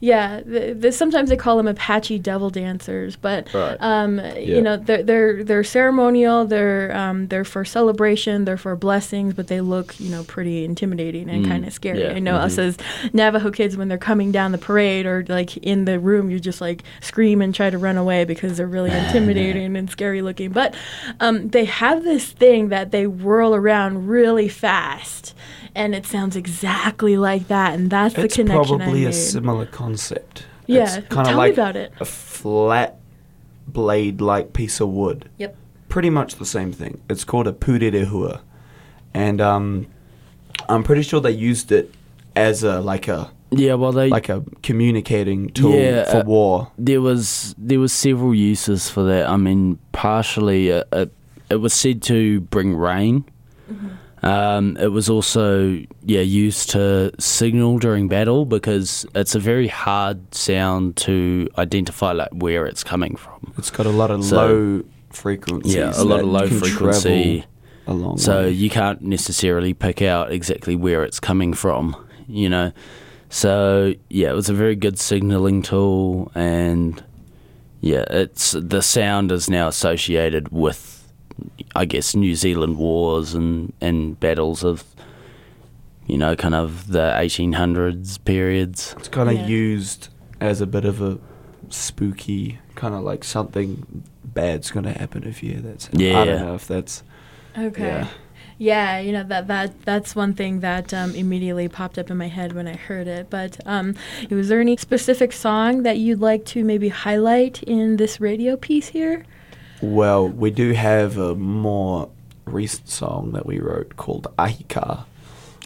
Yeah, 0.00 0.40
the, 0.44 0.74
the, 0.78 0.92
sometimes 0.92 1.30
they 1.30 1.36
call 1.36 1.56
them 1.56 1.66
Apache 1.66 2.18
devil 2.18 2.50
dancers, 2.50 3.16
but 3.16 3.52
Right. 3.54 3.76
um, 3.80 4.18
Yeah. 4.18 4.32
you 4.38 4.60
know 4.62 4.76
they're 4.76 5.02
they're 5.02 5.42
they're 5.44 5.64
ceremonial. 5.64 6.44
They're 6.44 6.94
um, 6.94 7.28
they're 7.28 7.44
for 7.44 7.64
celebration. 7.64 8.44
They're 8.44 8.56
for 8.58 8.76
blessings, 8.76 9.34
but 9.34 9.46
they 9.48 9.60
look 9.60 9.98
you 9.98 10.10
know 10.10 10.24
pretty 10.24 10.64
intimidating 10.64 11.30
and 11.30 11.44
Mm, 11.44 11.48
kind 11.48 11.66
of 11.66 11.72
scary. 11.72 12.02
yeah, 12.02 12.12
I 12.12 12.18
know 12.18 12.36
us 12.36 12.58
as 12.58 12.76
Navajo 13.12 13.50
kids 13.50 13.76
when 13.76 13.88
they're 13.88 13.96
coming 13.98 14.32
down 14.32 14.52
the 14.52 14.58
parade 14.58 15.06
or 15.06 15.24
like 15.28 15.56
in 15.58 15.84
the 15.86 15.98
room, 15.98 16.30
you 16.30 16.38
just 16.40 16.60
like 16.60 16.82
scream 17.00 17.40
and 17.40 17.54
try 17.54 17.70
to 17.70 17.78
run 17.78 17.96
away 17.96 18.24
because 18.24 18.56
they're 18.58 18.66
really 18.66 18.90
intimidating 19.04 19.76
and 19.76 19.90
scary 19.90 20.20
looking. 20.22 20.50
But 20.52 20.74
um, 21.20 21.48
they 21.48 21.64
have 21.64 22.04
this 22.04 22.26
thing 22.30 22.68
that 22.68 22.90
they 22.90 23.06
whirl 23.06 23.54
around 23.54 24.08
really 24.08 24.48
fast. 24.48 25.34
And 25.74 25.94
it 25.94 26.06
sounds 26.06 26.36
exactly 26.36 27.18
like 27.18 27.48
that, 27.48 27.74
and 27.74 27.90
that's 27.90 28.14
the 28.14 28.22
it's 28.24 28.36
connection 28.36 28.76
I 28.80 28.84
probably 28.84 29.00
made. 29.02 29.08
a 29.08 29.12
similar 29.12 29.66
concept. 29.66 29.85
Yeah, 30.66 30.82
it's 30.98 31.06
kind 31.08 31.26
tell 31.26 31.30
of 31.30 31.36
like 31.36 31.50
me 31.56 31.62
about 31.62 31.76
it. 31.76 31.92
a 32.00 32.04
flat 32.04 32.98
blade-like 33.68 34.52
piece 34.52 34.80
of 34.80 34.88
wood. 34.88 35.28
Yep. 35.38 35.56
Pretty 35.88 36.10
much 36.10 36.36
the 36.36 36.44
same 36.46 36.72
thing. 36.72 37.00
It's 37.08 37.24
called 37.24 37.46
a 37.46 37.52
purerehua, 37.52 38.40
and 39.14 39.40
um, 39.40 39.86
I'm 40.68 40.82
pretty 40.82 41.02
sure 41.02 41.20
they 41.20 41.30
used 41.30 41.70
it 41.72 41.94
as 42.34 42.62
a 42.64 42.80
like 42.80 43.06
a 43.08 43.30
Yeah, 43.50 43.74
well, 43.74 43.92
they 43.92 44.08
like 44.08 44.28
a 44.28 44.42
communicating 44.62 45.50
tool 45.50 45.72
Yeah, 45.74 46.04
for 46.10 46.18
uh, 46.18 46.24
war. 46.24 46.72
there 46.76 47.00
was 47.00 47.54
there 47.56 47.78
was 47.80 47.92
several 47.92 48.34
uses 48.34 48.90
for 48.90 49.04
that. 49.04 49.28
I 49.28 49.36
mean, 49.36 49.78
partially 49.92 50.72
uh, 50.72 50.82
uh, 50.92 51.06
it 51.48 51.56
was 51.56 51.72
said 51.72 52.02
to 52.02 52.40
bring 52.40 52.74
rain. 52.74 53.24
Um, 54.22 54.76
it 54.78 54.88
was 54.92 55.08
also 55.10 55.82
yeah 56.04 56.20
used 56.22 56.70
to 56.70 57.12
signal 57.18 57.78
during 57.78 58.08
battle 58.08 58.44
because 58.46 59.06
it's 59.14 59.34
a 59.34 59.38
very 59.38 59.68
hard 59.68 60.34
sound 60.34 60.96
to 60.98 61.48
identify 61.58 62.12
like 62.12 62.30
where 62.32 62.66
it's 62.66 62.82
coming 62.82 63.16
from. 63.16 63.52
It's 63.58 63.70
got 63.70 63.86
a 63.86 63.90
lot 63.90 64.10
of 64.10 64.24
So- 64.24 64.36
low 64.36 64.82
frequencies. 65.10 65.74
Yeah, 65.74 65.92
a 65.96 66.04
lot 66.04 66.20
of 66.20 66.26
low 66.26 66.46
frequency. 66.48 67.40
travel 67.40 67.44
A 67.86 67.94
long 67.94 68.18
So 68.18 68.42
way. 68.42 68.50
you 68.50 68.68
can't 68.70 69.00
necessarily 69.02 69.74
pick 69.74 70.02
out 70.02 70.32
exactly 70.32 70.74
where 70.76 71.04
it's 71.04 71.20
coming 71.20 71.52
from, 71.54 71.94
you 72.26 72.48
know. 72.48 72.72
So 73.28 73.94
yeah, 74.08 74.30
it 74.30 74.34
was 74.34 74.48
a 74.48 74.54
very 74.54 74.76
good 74.76 74.98
signaling 74.98 75.62
tool, 75.62 76.32
and 76.34 77.02
yeah, 77.80 78.04
it's 78.10 78.52
the 78.58 78.80
sound 78.82 79.30
is 79.30 79.48
now 79.50 79.68
associated 79.68 80.48
with, 80.50 80.95
I 81.74 81.84
guess, 81.84 82.14
New 82.14 82.34
Zealand 82.34 82.78
wars 82.78 83.34
and 83.34 83.72
and 83.80 84.18
battles 84.20 84.64
of, 84.64 84.84
you 86.06 86.18
know, 86.18 86.36
kind 86.36 86.54
of 86.54 86.88
the 86.88 87.18
eighteen 87.18 87.52
hundreds 87.54 88.18
periods. 88.18 88.94
It's 88.98 89.08
kind 89.08 89.28
of 89.28 89.36
Yeah. 89.36 89.46
used 89.46 90.08
as 90.40 90.60
a 90.60 90.66
bit 90.66 90.84
of 90.84 91.00
a 91.02 91.18
spooky 91.70 92.58
kind 92.74 92.94
of 92.94 93.02
like 93.02 93.24
something 93.24 94.02
bad's 94.24 94.70
going 94.70 94.84
to 94.84 94.92
happen 94.92 95.24
if 95.24 95.42
you 95.42 95.52
hear 95.52 95.60
that. 95.62 95.82
Sound. 95.82 96.02
I 96.02 96.24
don't 96.24 96.46
know 96.46 96.54
if 96.54 96.66
that's 96.68 97.02
Okay. 97.58 97.82
Yeah. 97.86 98.08
Yeah, 98.58 99.00
you 99.00 99.12
know 99.12 99.22
that 99.24 99.48
that 99.48 99.82
that's 99.84 100.16
one 100.16 100.32
thing 100.32 100.60
that 100.60 100.94
um, 100.94 101.14
immediately 101.14 101.68
popped 101.68 101.98
up 101.98 102.10
in 102.10 102.16
my 102.16 102.28
head 102.28 102.52
when 102.54 102.66
I 102.66 102.74
heard 102.74 103.06
it. 103.06 103.28
But 103.28 103.58
um, 103.66 103.94
was 104.30 104.48
there 104.48 104.60
any 104.62 104.78
specific 104.78 105.32
song 105.32 105.82
that 105.82 105.98
you'd 105.98 106.20
like 106.20 106.46
to 106.46 106.64
maybe 106.64 106.88
highlight 106.88 107.62
in 107.64 107.96
this 107.98 108.18
radio 108.18 108.56
piece 108.56 108.88
here? 108.88 109.24
Well, 109.82 110.28
we 110.28 110.50
do 110.50 110.72
have 110.72 111.18
a 111.18 111.34
more 111.34 112.08
recent 112.46 112.88
song 112.88 113.32
that 113.32 113.46
we 113.46 113.58
wrote 113.60 113.96
called 113.96 114.26
Ahika. 114.38 115.04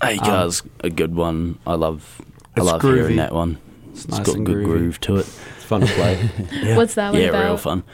Ahika's 0.01 0.63
a 0.81 0.91
good 0.91 1.15
one. 1.15 1.59
I 1.67 1.75
love 1.75 2.21
I 2.57 2.61
It's 2.61 2.67
love 2.67 2.81
groovy. 2.83 2.95
hearing 2.97 3.17
that 3.17 3.33
one. 3.35 3.59
It's 3.93 4.05
it's 4.05 4.17
nice 4.19 4.27
got 4.27 4.37
and 4.37 4.47
good 4.47 4.57
groovy. 4.59 4.65
groove 4.65 5.01
to 5.01 5.17
it. 5.17 5.21
It's 5.21 5.65
fun 5.65 5.83
to 5.83 5.87
play. 5.87 6.29
Yeah. 6.63 6.77
What's 6.79 6.95
that 6.95 7.13
one 7.13 7.21
yeah, 7.21 7.29
about? 7.29 7.45
real 7.45 7.57
fun. 7.57 7.85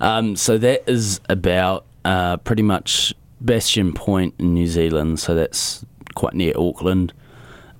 Um, 0.00 0.36
so 0.36 0.58
that 0.58 0.88
is 0.88 1.20
about 1.28 1.84
uh, 2.04 2.36
pretty 2.38 2.62
much 2.62 3.14
Bastion 3.40 3.92
Point 3.92 4.34
in 4.38 4.54
New 4.54 4.66
Zealand. 4.66 5.18
So 5.20 5.34
that's 5.34 5.84
quite 6.14 6.34
near 6.34 6.52
Auckland. 6.56 7.12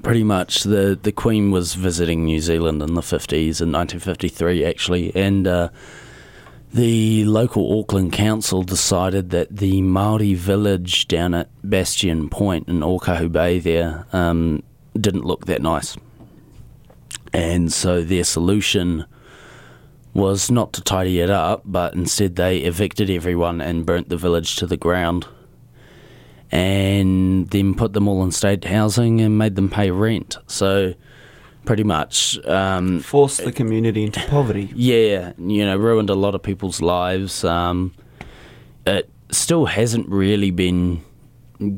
Pretty 0.02 0.24
much 0.24 0.64
the 0.64 0.98
the 1.02 1.12
Queen 1.12 1.50
was 1.50 1.74
visiting 1.74 2.24
New 2.24 2.40
Zealand 2.40 2.82
in 2.82 2.94
the 2.94 3.02
fifties 3.02 3.60
in 3.60 3.70
1953 3.72 4.64
actually, 4.64 5.14
and 5.16 5.46
uh, 5.46 5.68
the 6.74 7.24
local 7.24 7.78
Auckland 7.78 8.12
council 8.12 8.64
decided 8.64 9.30
that 9.30 9.56
the 9.56 9.80
Maori 9.80 10.34
village 10.34 11.06
down 11.06 11.32
at 11.32 11.48
Bastion 11.62 12.28
Point 12.28 12.68
in 12.68 12.80
Okahu 12.80 13.30
Bay 13.30 13.60
there 13.60 14.06
um, 14.12 14.60
didn't 15.00 15.24
look 15.24 15.46
that 15.46 15.62
nice, 15.62 15.96
and 17.32 17.72
so 17.72 18.02
their 18.02 18.24
solution 18.24 19.06
was 20.14 20.50
not 20.50 20.72
to 20.72 20.82
tidy 20.82 21.20
it 21.20 21.30
up, 21.30 21.62
but 21.64 21.94
instead 21.94 22.34
they 22.34 22.58
evicted 22.58 23.08
everyone 23.08 23.60
and 23.60 23.86
burnt 23.86 24.08
the 24.08 24.16
village 24.16 24.56
to 24.56 24.66
the 24.66 24.76
ground. 24.76 25.26
And 26.50 27.50
then 27.50 27.74
put 27.74 27.94
them 27.94 28.06
all 28.06 28.22
in 28.22 28.30
state 28.30 28.64
housing 28.64 29.20
and 29.20 29.36
made 29.36 29.56
them 29.56 29.68
pay 29.68 29.90
rent. 29.90 30.38
So, 30.46 30.94
pretty 31.64 31.84
much, 31.84 32.38
um, 32.46 33.00
Force 33.00 33.38
the 33.38 33.52
community 33.52 34.04
into 34.04 34.20
poverty. 34.28 34.70
yeah, 34.74 35.32
you 35.38 35.64
know, 35.64 35.76
ruined 35.76 36.10
a 36.10 36.14
lot 36.14 36.34
of 36.34 36.42
people's 36.42 36.80
lives. 36.80 37.44
Um, 37.44 37.94
it 38.86 39.10
still 39.30 39.66
hasn't 39.66 40.08
really 40.08 40.50
been 40.50 41.02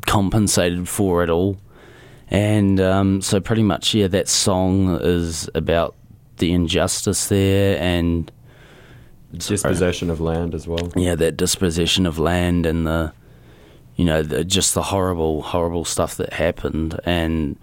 compensated 0.05 0.87
for 0.87 1.23
at 1.23 1.29
all. 1.29 1.57
And 2.29 2.79
um, 2.81 3.21
so, 3.21 3.39
pretty 3.39 3.63
much, 3.63 3.93
yeah, 3.93 4.07
that 4.07 4.27
song 4.27 4.99
is 5.01 5.49
about 5.55 5.95
the 6.37 6.51
injustice 6.51 7.27
there 7.27 7.81
and 7.81 8.31
Dispossession 9.33 10.09
of 10.09 10.19
land 10.19 10.55
as 10.55 10.67
well. 10.67 10.91
yeah, 10.95 11.15
that 11.15 11.37
disposition 11.37 12.05
of 12.05 12.17
land 12.17 12.65
and 12.65 12.87
the, 12.87 13.13
you 13.95 14.05
know, 14.05 14.21
the, 14.21 14.43
just 14.43 14.73
the 14.73 14.83
horrible, 14.83 15.41
horrible 15.41 15.83
stuff 15.85 16.15
that 16.15 16.33
happened, 16.33 16.99
and 17.03 17.57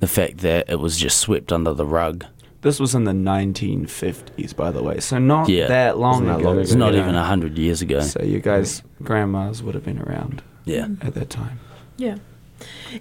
the 0.00 0.06
fact 0.06 0.38
that 0.38 0.68
it 0.68 0.76
was 0.80 0.96
just 0.96 1.18
swept 1.18 1.52
under 1.52 1.74
the 1.74 1.86
rug. 1.86 2.24
This 2.62 2.80
was 2.80 2.94
in 2.94 3.04
the 3.04 3.12
1950s, 3.12 4.54
by 4.56 4.70
the 4.70 4.82
way, 4.82 4.98
so 5.00 5.18
not 5.18 5.48
Yeah. 5.48 5.68
that 5.68 5.98
long 5.98 6.14
Isn't 6.24 6.26
that 6.26 6.38
ago. 6.40 6.48
long 6.50 6.60
It's 6.60 6.70
ago? 6.72 6.78
not 6.78 6.94
you 6.94 7.00
even 7.00 7.12
know. 7.12 7.20
a 7.20 7.24
hundred 7.24 7.56
years 7.58 7.82
ago. 7.82 8.00
So 8.00 8.22
you 8.22 8.40
guys' 8.40 8.82
grandmas 9.02 9.62
would 9.62 9.74
have 9.74 9.84
been 9.84 10.00
around 10.00 10.42
Yeah. 10.64 10.88
at 11.02 11.14
that 11.14 11.30
time. 11.30 11.60
Yeah. 11.96 12.16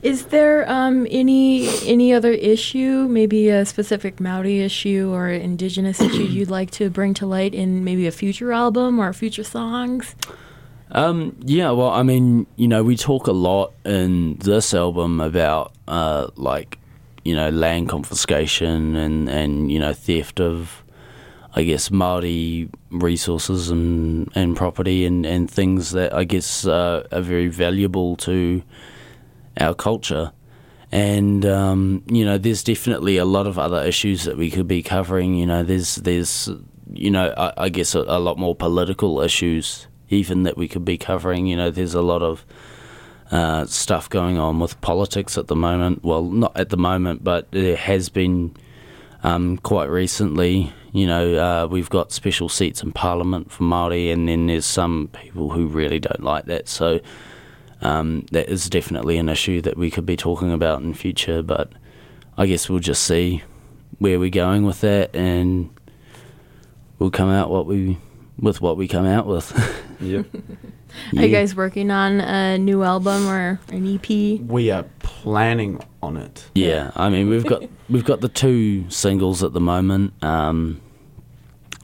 Is 0.03 0.25
there 0.25 0.69
um, 0.71 1.07
any 1.09 1.67
any 1.87 2.13
other 2.13 2.31
issue, 2.31 3.07
maybe 3.09 3.49
a 3.49 3.65
specific 3.65 4.19
Maori 4.19 4.59
issue 4.59 5.09
or 5.11 5.29
Indigenous 5.29 5.99
issue 5.99 6.23
you'd 6.37 6.51
like 6.51 6.69
to 6.71 6.91
bring 6.91 7.15
to 7.15 7.25
light 7.25 7.55
in 7.55 7.83
maybe 7.83 8.05
a 8.05 8.11
future 8.11 8.51
album 8.51 8.99
or 8.99 9.11
future 9.13 9.43
songs? 9.43 10.13
Um, 10.91 11.35
yeah, 11.43 11.71
well, 11.71 11.89
I 11.89 12.03
mean, 12.03 12.45
you 12.55 12.67
know, 12.67 12.83
we 12.83 12.95
talk 12.95 13.25
a 13.27 13.31
lot 13.33 13.73
in 13.83 14.35
this 14.37 14.73
album 14.73 15.19
about, 15.19 15.73
uh, 15.87 16.27
like, 16.37 16.77
you 17.27 17.35
know, 17.35 17.49
land 17.49 17.89
confiscation 17.89 18.95
and, 18.95 19.27
and 19.27 19.69
you 19.69 19.77
know, 19.77 19.91
theft 19.91 20.39
of, 20.39 20.81
I 21.53 21.63
guess, 21.63 21.89
Māori 21.89 22.69
resources 22.89 23.69
and, 23.69 24.31
and 24.33 24.55
property 24.55 25.05
and, 25.05 25.25
and 25.25 25.51
things 25.51 25.91
that 25.91 26.13
I 26.13 26.23
guess 26.23 26.65
uh, 26.65 27.05
are 27.11 27.19
very 27.19 27.49
valuable 27.49 28.15
to 28.27 28.63
our 29.59 29.73
culture. 29.73 30.31
And 30.89 31.45
um, 31.45 32.03
you 32.07 32.23
know, 32.23 32.37
there's 32.37 32.63
definitely 32.63 33.17
a 33.17 33.25
lot 33.25 33.45
of 33.45 33.59
other 33.59 33.83
issues 33.83 34.23
that 34.23 34.37
we 34.37 34.49
could 34.49 34.69
be 34.69 34.81
covering. 34.81 35.35
You 35.35 35.47
know, 35.47 35.63
there's 35.63 35.95
there's 35.95 36.49
you 36.93 37.11
know, 37.11 37.33
I, 37.35 37.65
I 37.65 37.69
guess 37.69 37.93
a, 37.93 38.05
a 38.07 38.19
lot 38.19 38.37
more 38.37 38.55
political 38.55 39.19
issues 39.19 39.87
even 40.09 40.43
that 40.43 40.55
we 40.55 40.69
could 40.69 40.85
be 40.85 40.97
covering. 40.97 41.45
You 41.45 41.57
know, 41.57 41.71
there's 41.71 41.93
a 41.93 42.01
lot 42.01 42.21
of 42.21 42.45
uh, 43.31 43.65
stuff 43.65 44.09
going 44.09 44.37
on 44.37 44.59
with 44.59 44.79
politics 44.81 45.37
at 45.37 45.47
the 45.47 45.55
moment. 45.55 46.03
Well, 46.03 46.23
not 46.23 46.55
at 46.55 46.69
the 46.69 46.77
moment, 46.77 47.23
but 47.23 47.51
there 47.51 47.75
has 47.75 48.09
been 48.09 48.55
um, 49.23 49.57
quite 49.57 49.89
recently. 49.89 50.71
You 50.93 51.07
know, 51.07 51.35
uh, 51.35 51.67
we've 51.67 51.89
got 51.89 52.11
special 52.11 52.49
seats 52.49 52.81
in 52.81 52.91
Parliament 52.93 53.51
for 53.51 53.63
Maori, 53.63 54.11
and 54.11 54.27
then 54.27 54.47
there's 54.47 54.65
some 54.65 55.09
people 55.11 55.49
who 55.49 55.67
really 55.67 55.99
don't 55.99 56.23
like 56.23 56.45
that. 56.45 56.67
So 56.67 56.99
um, 57.81 58.25
that 58.31 58.49
is 58.49 58.69
definitely 58.69 59.17
an 59.17 59.29
issue 59.29 59.61
that 59.61 59.77
we 59.77 59.91
could 59.91 60.05
be 60.05 60.17
talking 60.17 60.51
about 60.51 60.81
in 60.81 60.93
future. 60.93 61.41
But 61.43 61.71
I 62.37 62.45
guess 62.45 62.69
we'll 62.69 62.79
just 62.79 63.03
see 63.03 63.43
where 63.99 64.19
we're 64.19 64.29
going 64.29 64.63
with 64.63 64.81
that, 64.81 65.13
and 65.15 65.69
we'll 66.97 67.11
come 67.11 67.29
out 67.29 67.49
what 67.49 67.65
we 67.65 67.97
with 68.39 68.61
what 68.61 68.77
we 68.77 68.87
come 68.87 69.05
out 69.05 69.27
with. 69.27 69.53
Yep. 69.99 70.27
Are 71.15 71.25
you 71.25 71.29
guys 71.29 71.55
working 71.55 71.89
on 71.89 72.21
a 72.21 72.55
new 72.59 72.83
album 72.83 73.27
or 73.27 73.59
an 73.69 73.83
E 73.87 73.95
EP? 73.95 74.41
We 74.47 74.69
are 74.69 74.85
planning 74.99 75.81
on 76.03 76.17
it. 76.17 76.45
Yeah, 76.53 76.91
I 76.95 77.09
mean 77.09 77.29
we've 77.29 77.47
got 77.47 77.63
we've 77.89 78.05
got 78.05 78.21
the 78.21 78.29
two 78.29 78.87
singles 78.91 79.41
at 79.41 79.53
the 79.53 79.59
moment. 79.59 80.13
Um, 80.23 80.81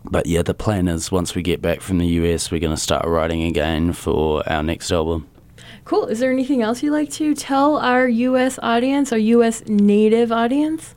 but 0.05 0.27
yeah, 0.27 0.43
the 0.43 0.53
plan 0.53 0.87
is 0.87 1.11
once 1.11 1.33
we 1.33 1.41
get 1.41 1.59
back 1.59 1.81
from 1.81 1.97
the 1.97 2.05
US, 2.05 2.51
we're 2.51 2.59
going 2.59 2.75
to 2.75 2.81
start 2.81 3.05
writing 3.05 3.41
again 3.43 3.93
for 3.93 4.47
our 4.47 4.61
next 4.61 4.91
album. 4.91 5.27
Cool. 5.85 6.05
Is 6.05 6.19
there 6.19 6.31
anything 6.31 6.61
else 6.61 6.83
you'd 6.83 6.91
like 6.91 7.09
to 7.13 7.33
tell 7.33 7.77
our 7.77 8.07
U.S. 8.07 8.59
audience, 8.61 9.11
our 9.11 9.17
U.S. 9.17 9.63
native 9.65 10.31
audience? 10.31 10.93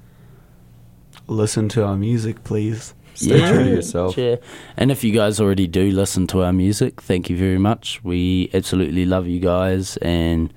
Listen 1.27 1.69
to 1.71 1.85
our 1.85 1.97
music, 1.97 2.45
please. 2.45 2.95
Stay 3.17 3.39
true 3.49 3.65
to 3.65 3.71
yourself. 3.71 4.17
Yeah. 4.17 4.37
And 4.77 4.91
if 4.91 5.03
you 5.03 5.13
guys 5.13 5.41
already 5.41 5.67
do 5.67 5.91
listen 5.91 6.27
to 6.29 6.43
our 6.43 6.53
music, 6.53 7.01
thank 7.01 7.29
you 7.31 7.37
very 7.37 7.59
much. 7.59 8.03
We 8.05 8.51
absolutely 8.55 9.07
love 9.07 9.27
you 9.27 9.41
guys, 9.41 9.97
and 9.99 10.53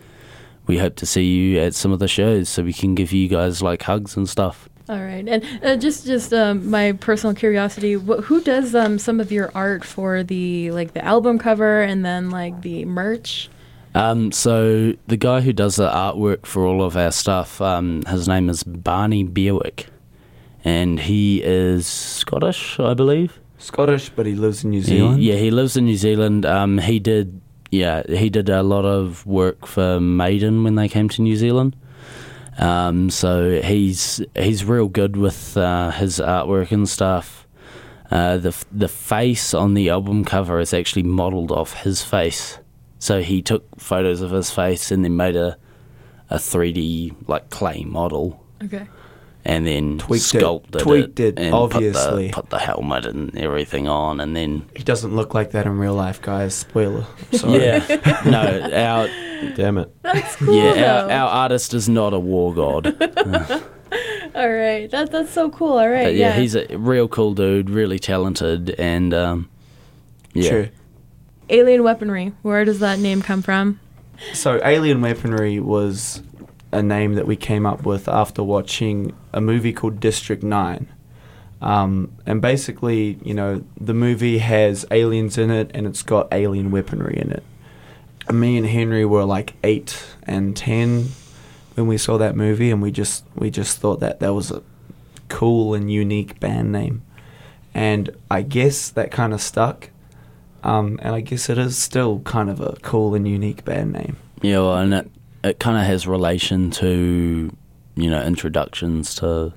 we 0.68 0.78
hope 0.78 0.96
to 0.98 1.06
see 1.06 1.26
you 1.26 1.60
at 1.60 1.74
some 1.74 1.92
of 1.92 2.00
the 2.00 2.08
shows 2.08 2.50
so 2.50 2.64
we 2.64 2.74
can 2.74 2.96
give 2.96 3.12
you 3.12 3.28
guys 3.28 3.62
like 3.62 3.84
hugs 3.84 4.16
and 4.16 4.30
stuff. 4.30 4.70
All 4.90 5.00
right, 5.04 5.28
and 5.28 5.44
uh, 5.64 5.76
just 5.76 6.08
just 6.08 6.34
um, 6.34 6.68
my 6.70 6.94
personal 6.94 7.36
curiosity: 7.36 7.94
wh- 7.94 8.24
who 8.24 8.42
does 8.42 8.74
um, 8.74 8.98
some 8.98 9.20
of 9.20 9.32
your 9.32 9.52
art 9.54 9.86
for 9.86 10.24
the 10.24 10.72
like 10.72 10.94
the 10.94 11.06
album 11.06 11.38
cover 11.38 11.82
and 11.82 12.04
then 12.04 12.32
like 12.32 12.62
the 12.64 12.86
merch? 12.86 13.50
Um, 13.94 14.32
so 14.32 14.94
the 15.08 15.18
guy 15.18 15.42
who 15.42 15.54
does 15.54 15.76
the 15.76 15.90
artwork 15.90 16.46
for 16.46 16.66
all 16.66 16.84
of 16.84 16.98
our 16.98 17.12
stuff, 17.12 17.62
um, 17.62 18.04
his 18.08 18.28
name 18.28 18.50
is 18.50 18.64
Barney 18.64 19.24
Beerwick, 19.24 19.86
and 20.64 21.00
he 21.00 21.42
is 21.44 21.88
Scottish, 21.88 22.80
I 22.80 22.94
believe. 22.94 23.40
Scottish, 23.58 24.10
but 24.10 24.26
he 24.26 24.36
lives 24.36 24.64
in 24.64 24.70
New 24.72 24.78
He- 24.82 24.84
Zealand. 24.88 25.22
yeah, 25.24 25.36
he 25.36 25.52
lives 25.52 25.76
in 25.78 25.86
New 25.86 25.96
Zealand. 25.98 26.46
Um, 26.46 26.78
he 26.78 27.00
did, 27.00 27.42
yeah, 27.72 28.04
he 28.08 28.30
did 28.30 28.50
a 28.50 28.64
lot 28.64 28.86
of 28.86 29.26
work 29.26 29.66
for 29.68 30.00
Maiden 30.00 30.64
when 30.64 30.76
they 30.76 30.88
came 30.88 31.10
to 31.10 31.22
New 31.22 31.36
Zealand. 31.36 31.76
Um, 32.58 33.10
so 33.10 33.62
he's 33.62 34.22
he's 34.36 34.66
real 34.66 34.88
good 34.90 35.16
with 35.16 35.56
uh, 35.56 35.92
his 35.92 36.20
artwork 36.20 36.72
and 36.72 36.88
stuff. 36.90 37.48
Uh, 38.12 38.38
the 38.38 38.66
the 38.72 38.88
face 38.90 39.54
on 39.54 39.76
the 39.76 39.90
album 39.90 40.26
cover 40.26 40.60
is 40.60 40.74
actually 40.74 41.04
modelled 41.04 41.52
off 41.52 41.74
his 41.84 42.04
face. 42.04 42.58
So 42.98 43.22
he 43.22 43.42
took 43.42 43.80
photos 43.80 44.20
of 44.22 44.32
his 44.32 44.52
face 44.52 44.92
and 44.92 45.06
then 45.06 45.16
made 45.16 45.36
a 45.38 45.58
a 46.30 46.36
3D 46.36 47.16
like 47.28 47.50
clay 47.50 47.84
model 47.86 48.44
Okay. 48.64 48.88
And 49.46 49.66
then 49.66 49.98
Tweaked 50.00 50.26
it- 50.26 50.40
sculpted 50.40 50.82
tweaked 50.82 51.20
it, 51.20 51.40
and 51.40 51.54
obviously. 51.54 52.30
put 52.30 52.36
the, 52.36 52.42
put 52.42 52.50
the 52.50 52.60
helmet 52.60 53.06
and 53.06 53.38
everything 53.38 53.88
on 53.88 54.20
and 54.20 54.36
then 54.36 54.66
He 54.76 54.84
doesn't 54.84 55.16
look 55.16 55.34
like 55.34 55.52
that 55.52 55.66
in 55.66 55.78
real 55.78 55.94
life, 55.94 56.22
guys. 56.22 56.54
Spoiler. 56.56 57.06
Sorry. 57.32 57.64
yeah 57.64 58.22
no 58.26 58.70
our 58.74 59.08
Damn 59.56 59.78
it. 59.78 59.90
That's 60.02 60.36
cool. 60.38 60.54
yeah 60.56 61.04
our, 61.04 61.12
our 61.12 61.30
artist 61.30 61.74
is 61.74 61.88
not 61.88 62.14
a 62.14 62.20
war 62.20 62.54
god 62.54 62.88
All 64.36 64.50
right. 64.50 64.90
That, 64.92 65.12
that's 65.12 65.32
so 65.32 65.50
cool. 65.50 65.80
All 65.80 65.90
right. 65.90 66.04
but 66.06 66.16
yeah, 66.16 66.36
yeah. 66.36 66.40
he's 66.40 66.56
a 66.56 66.66
real 66.78 67.08
cool 67.08 67.34
dude 67.34 67.70
really 67.70 67.98
talented 68.00 68.70
and 68.78 69.14
um 69.14 69.50
yeah 70.34 70.50
True. 70.50 70.70
Alien 71.50 71.82
weaponry. 71.84 72.34
Where 72.44 72.64
does 72.66 72.80
that 72.82 73.00
name 73.00 73.22
come 73.24 73.42
from? 73.42 73.80
So, 74.34 74.60
Alien 74.64 75.02
Weaponry 75.02 75.60
was 75.62 76.22
a 76.72 76.84
name 76.84 77.16
that 77.16 77.26
we 77.26 77.36
came 77.36 77.66
up 77.66 77.86
with 77.86 78.08
after 78.08 78.44
watching 78.44 79.16
a 79.34 79.42
movie 79.42 79.74
called 79.74 80.00
District 80.00 80.44
9. 80.44 80.88
Um, 81.62 82.14
and 82.26 82.42
basically, 82.42 83.20
you 83.24 83.34
know, 83.34 83.64
the 83.80 83.94
movie 83.94 84.38
has 84.38 84.86
aliens 84.92 85.38
in 85.38 85.52
it 85.52 85.72
and 85.74 85.86
it's 85.86 86.04
got 86.04 86.28
alien 86.32 86.72
weaponry 86.72 87.18
in 87.18 87.32
it. 87.32 87.44
And 88.28 88.40
me 88.40 88.58
and 88.58 88.68
Henry 88.68 89.06
were 89.06 89.26
like 89.26 89.54
8 89.64 90.06
and 90.24 90.56
10 90.56 91.10
when 91.76 91.88
we 91.88 91.98
saw 91.98 92.18
that 92.18 92.36
movie 92.36 92.72
and 92.72 92.82
we 92.82 92.92
just 92.92 93.24
we 93.36 93.50
just 93.50 93.80
thought 93.80 94.00
that 94.02 94.20
that 94.20 94.34
was 94.34 94.52
a 94.52 94.62
cool 95.28 95.74
and 95.74 95.92
unique 95.92 96.40
band 96.40 96.72
name. 96.72 97.02
And 97.74 98.10
I 98.30 98.42
guess 98.42 98.90
that 98.90 99.12
kind 99.12 99.34
of 99.34 99.42
stuck. 99.42 99.90
Um, 100.64 101.00
and 101.02 101.16
I 101.16 101.22
guess 101.22 101.50
it 101.50 101.58
is 101.58 101.78
still 101.78 102.20
kind 102.20 102.50
of 102.50 102.60
a 102.60 102.78
cool 102.82 103.16
and 103.16 103.28
unique 103.28 103.64
band 103.64 103.94
name. 103.94 104.18
Yeah, 104.42 104.60
well, 104.60 104.76
and 104.78 104.94
it, 104.94 105.12
it 105.44 105.60
kind 105.60 105.78
of 105.78 105.84
has 105.86 106.08
relation 106.08 106.72
to, 106.72 107.56
you 107.96 108.10
know, 108.10 108.24
introductions 108.24 109.16
to 109.16 109.54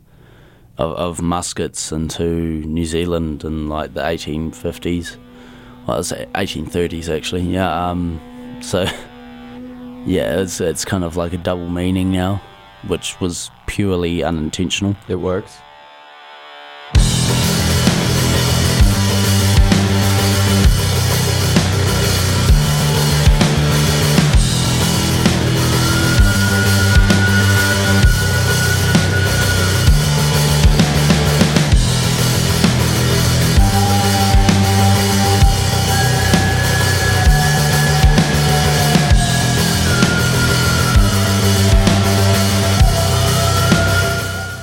of, 0.79 0.93
of 0.93 1.23
muskets 1.23 1.93
into 1.93 2.25
New 2.67 2.85
Zealand 2.85 3.45
in 3.45 3.69
like 3.69 3.95
the 3.95 4.01
1850s. 4.01 5.17
Well, 5.87 5.99
it's 5.99 6.13
1830s 6.13 7.15
actually. 7.15 7.43
Yeah. 7.43 7.91
Um. 7.91 8.21
So, 8.61 8.83
yeah, 10.07 10.41
it's 10.41 10.61
it's 10.61 10.85
kind 10.85 11.05
of 11.05 11.17
like 11.17 11.33
a 11.33 11.39
double 11.39 11.69
meaning 11.69 12.13
now, 12.13 12.41
which 12.87 13.21
was 13.21 13.51
purely 13.67 14.23
unintentional. 14.23 14.97
It 15.09 15.17
works. 15.17 15.59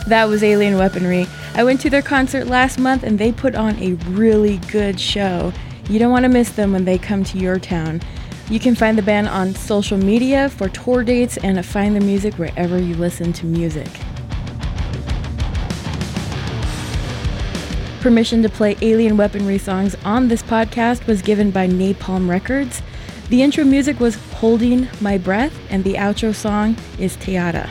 That 0.09 0.27
was 0.27 0.41
Alien 0.41 0.75
Weaponry. 0.75 1.27
I 1.53 1.63
went 1.63 1.81
to 1.81 1.89
their 1.91 2.01
concert 2.01 2.47
last 2.47 2.79
month 2.79 3.03
and 3.03 3.19
they 3.19 3.31
put 3.31 3.53
on 3.53 3.75
a 3.77 3.93
really 4.09 4.57
good 4.71 4.99
show. 4.99 5.53
You 5.87 5.99
don't 5.99 6.11
want 6.11 6.23
to 6.23 6.29
miss 6.29 6.49
them 6.49 6.73
when 6.73 6.83
they 6.83 6.97
come 6.97 7.23
to 7.25 7.37
your 7.37 7.59
town. 7.59 8.01
You 8.49 8.59
can 8.59 8.73
find 8.73 8.97
the 8.97 9.03
band 9.03 9.27
on 9.27 9.53
social 9.53 9.99
media 9.99 10.49
for 10.49 10.67
tour 10.67 11.03
dates 11.03 11.37
and 11.37 11.63
find 11.63 11.93
their 11.93 12.01
music 12.01 12.33
wherever 12.39 12.79
you 12.79 12.95
listen 12.95 13.33
to 13.33 13.45
music. 13.45 13.87
Permission 18.01 18.41
to 18.41 18.49
play 18.49 18.77
Alien 18.81 19.15
Weaponry 19.15 19.59
songs 19.59 19.95
on 20.03 20.27
this 20.27 20.41
podcast 20.41 21.05
was 21.05 21.21
given 21.21 21.51
by 21.51 21.67
Napalm 21.67 22.27
Records. 22.27 22.81
The 23.29 23.43
intro 23.43 23.63
music 23.63 23.99
was 23.99 24.15
Holding 24.15 24.87
My 25.01 25.19
Breath, 25.19 25.53
and 25.69 25.83
the 25.83 25.93
outro 25.93 26.33
song 26.33 26.77
is 26.97 27.15
Teata. 27.17 27.69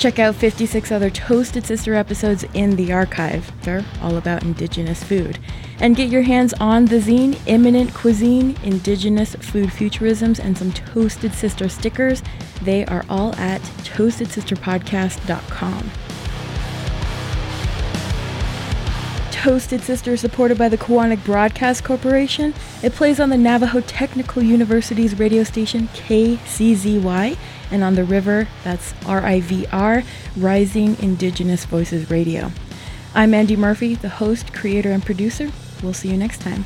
Check 0.00 0.18
out 0.18 0.34
56 0.34 0.90
other 0.92 1.10
Toasted 1.10 1.66
Sister 1.66 1.92
episodes 1.92 2.46
in 2.54 2.76
the 2.76 2.90
archive. 2.90 3.52
They're 3.64 3.84
all 4.00 4.16
about 4.16 4.42
Indigenous 4.42 5.04
food. 5.04 5.38
And 5.78 5.94
get 5.94 6.08
your 6.08 6.22
hands 6.22 6.54
on 6.54 6.86
the 6.86 7.00
zine 7.00 7.38
Imminent 7.44 7.92
Cuisine, 7.92 8.56
Indigenous 8.62 9.34
Food 9.34 9.68
Futurisms, 9.68 10.38
and 10.38 10.56
some 10.56 10.72
Toasted 10.72 11.34
Sister 11.34 11.68
stickers. 11.68 12.22
They 12.62 12.86
are 12.86 13.04
all 13.10 13.36
at 13.36 13.60
toastedsisterpodcast.com. 13.60 15.90
Toasted 19.30 19.82
Sister 19.82 20.14
is 20.14 20.22
supported 20.22 20.56
by 20.56 20.70
the 20.70 20.78
Kiwanis 20.78 21.22
Broadcast 21.26 21.84
Corporation. 21.84 22.54
It 22.82 22.94
plays 22.94 23.20
on 23.20 23.28
the 23.28 23.36
Navajo 23.36 23.82
Technical 23.82 24.42
University's 24.42 25.18
radio 25.18 25.44
station 25.44 25.88
KCZY 25.88 27.36
and 27.70 27.84
on 27.84 27.94
the 27.94 28.04
river, 28.04 28.48
that's 28.64 28.92
RIVR, 29.04 30.04
Rising 30.36 30.98
Indigenous 31.00 31.64
Voices 31.64 32.10
Radio. 32.10 32.52
I'm 33.14 33.34
Andy 33.34 33.56
Murphy, 33.56 33.94
the 33.94 34.08
host, 34.08 34.52
creator, 34.52 34.90
and 34.90 35.04
producer. 35.04 35.50
We'll 35.82 35.94
see 35.94 36.10
you 36.10 36.16
next 36.16 36.40
time. 36.40 36.64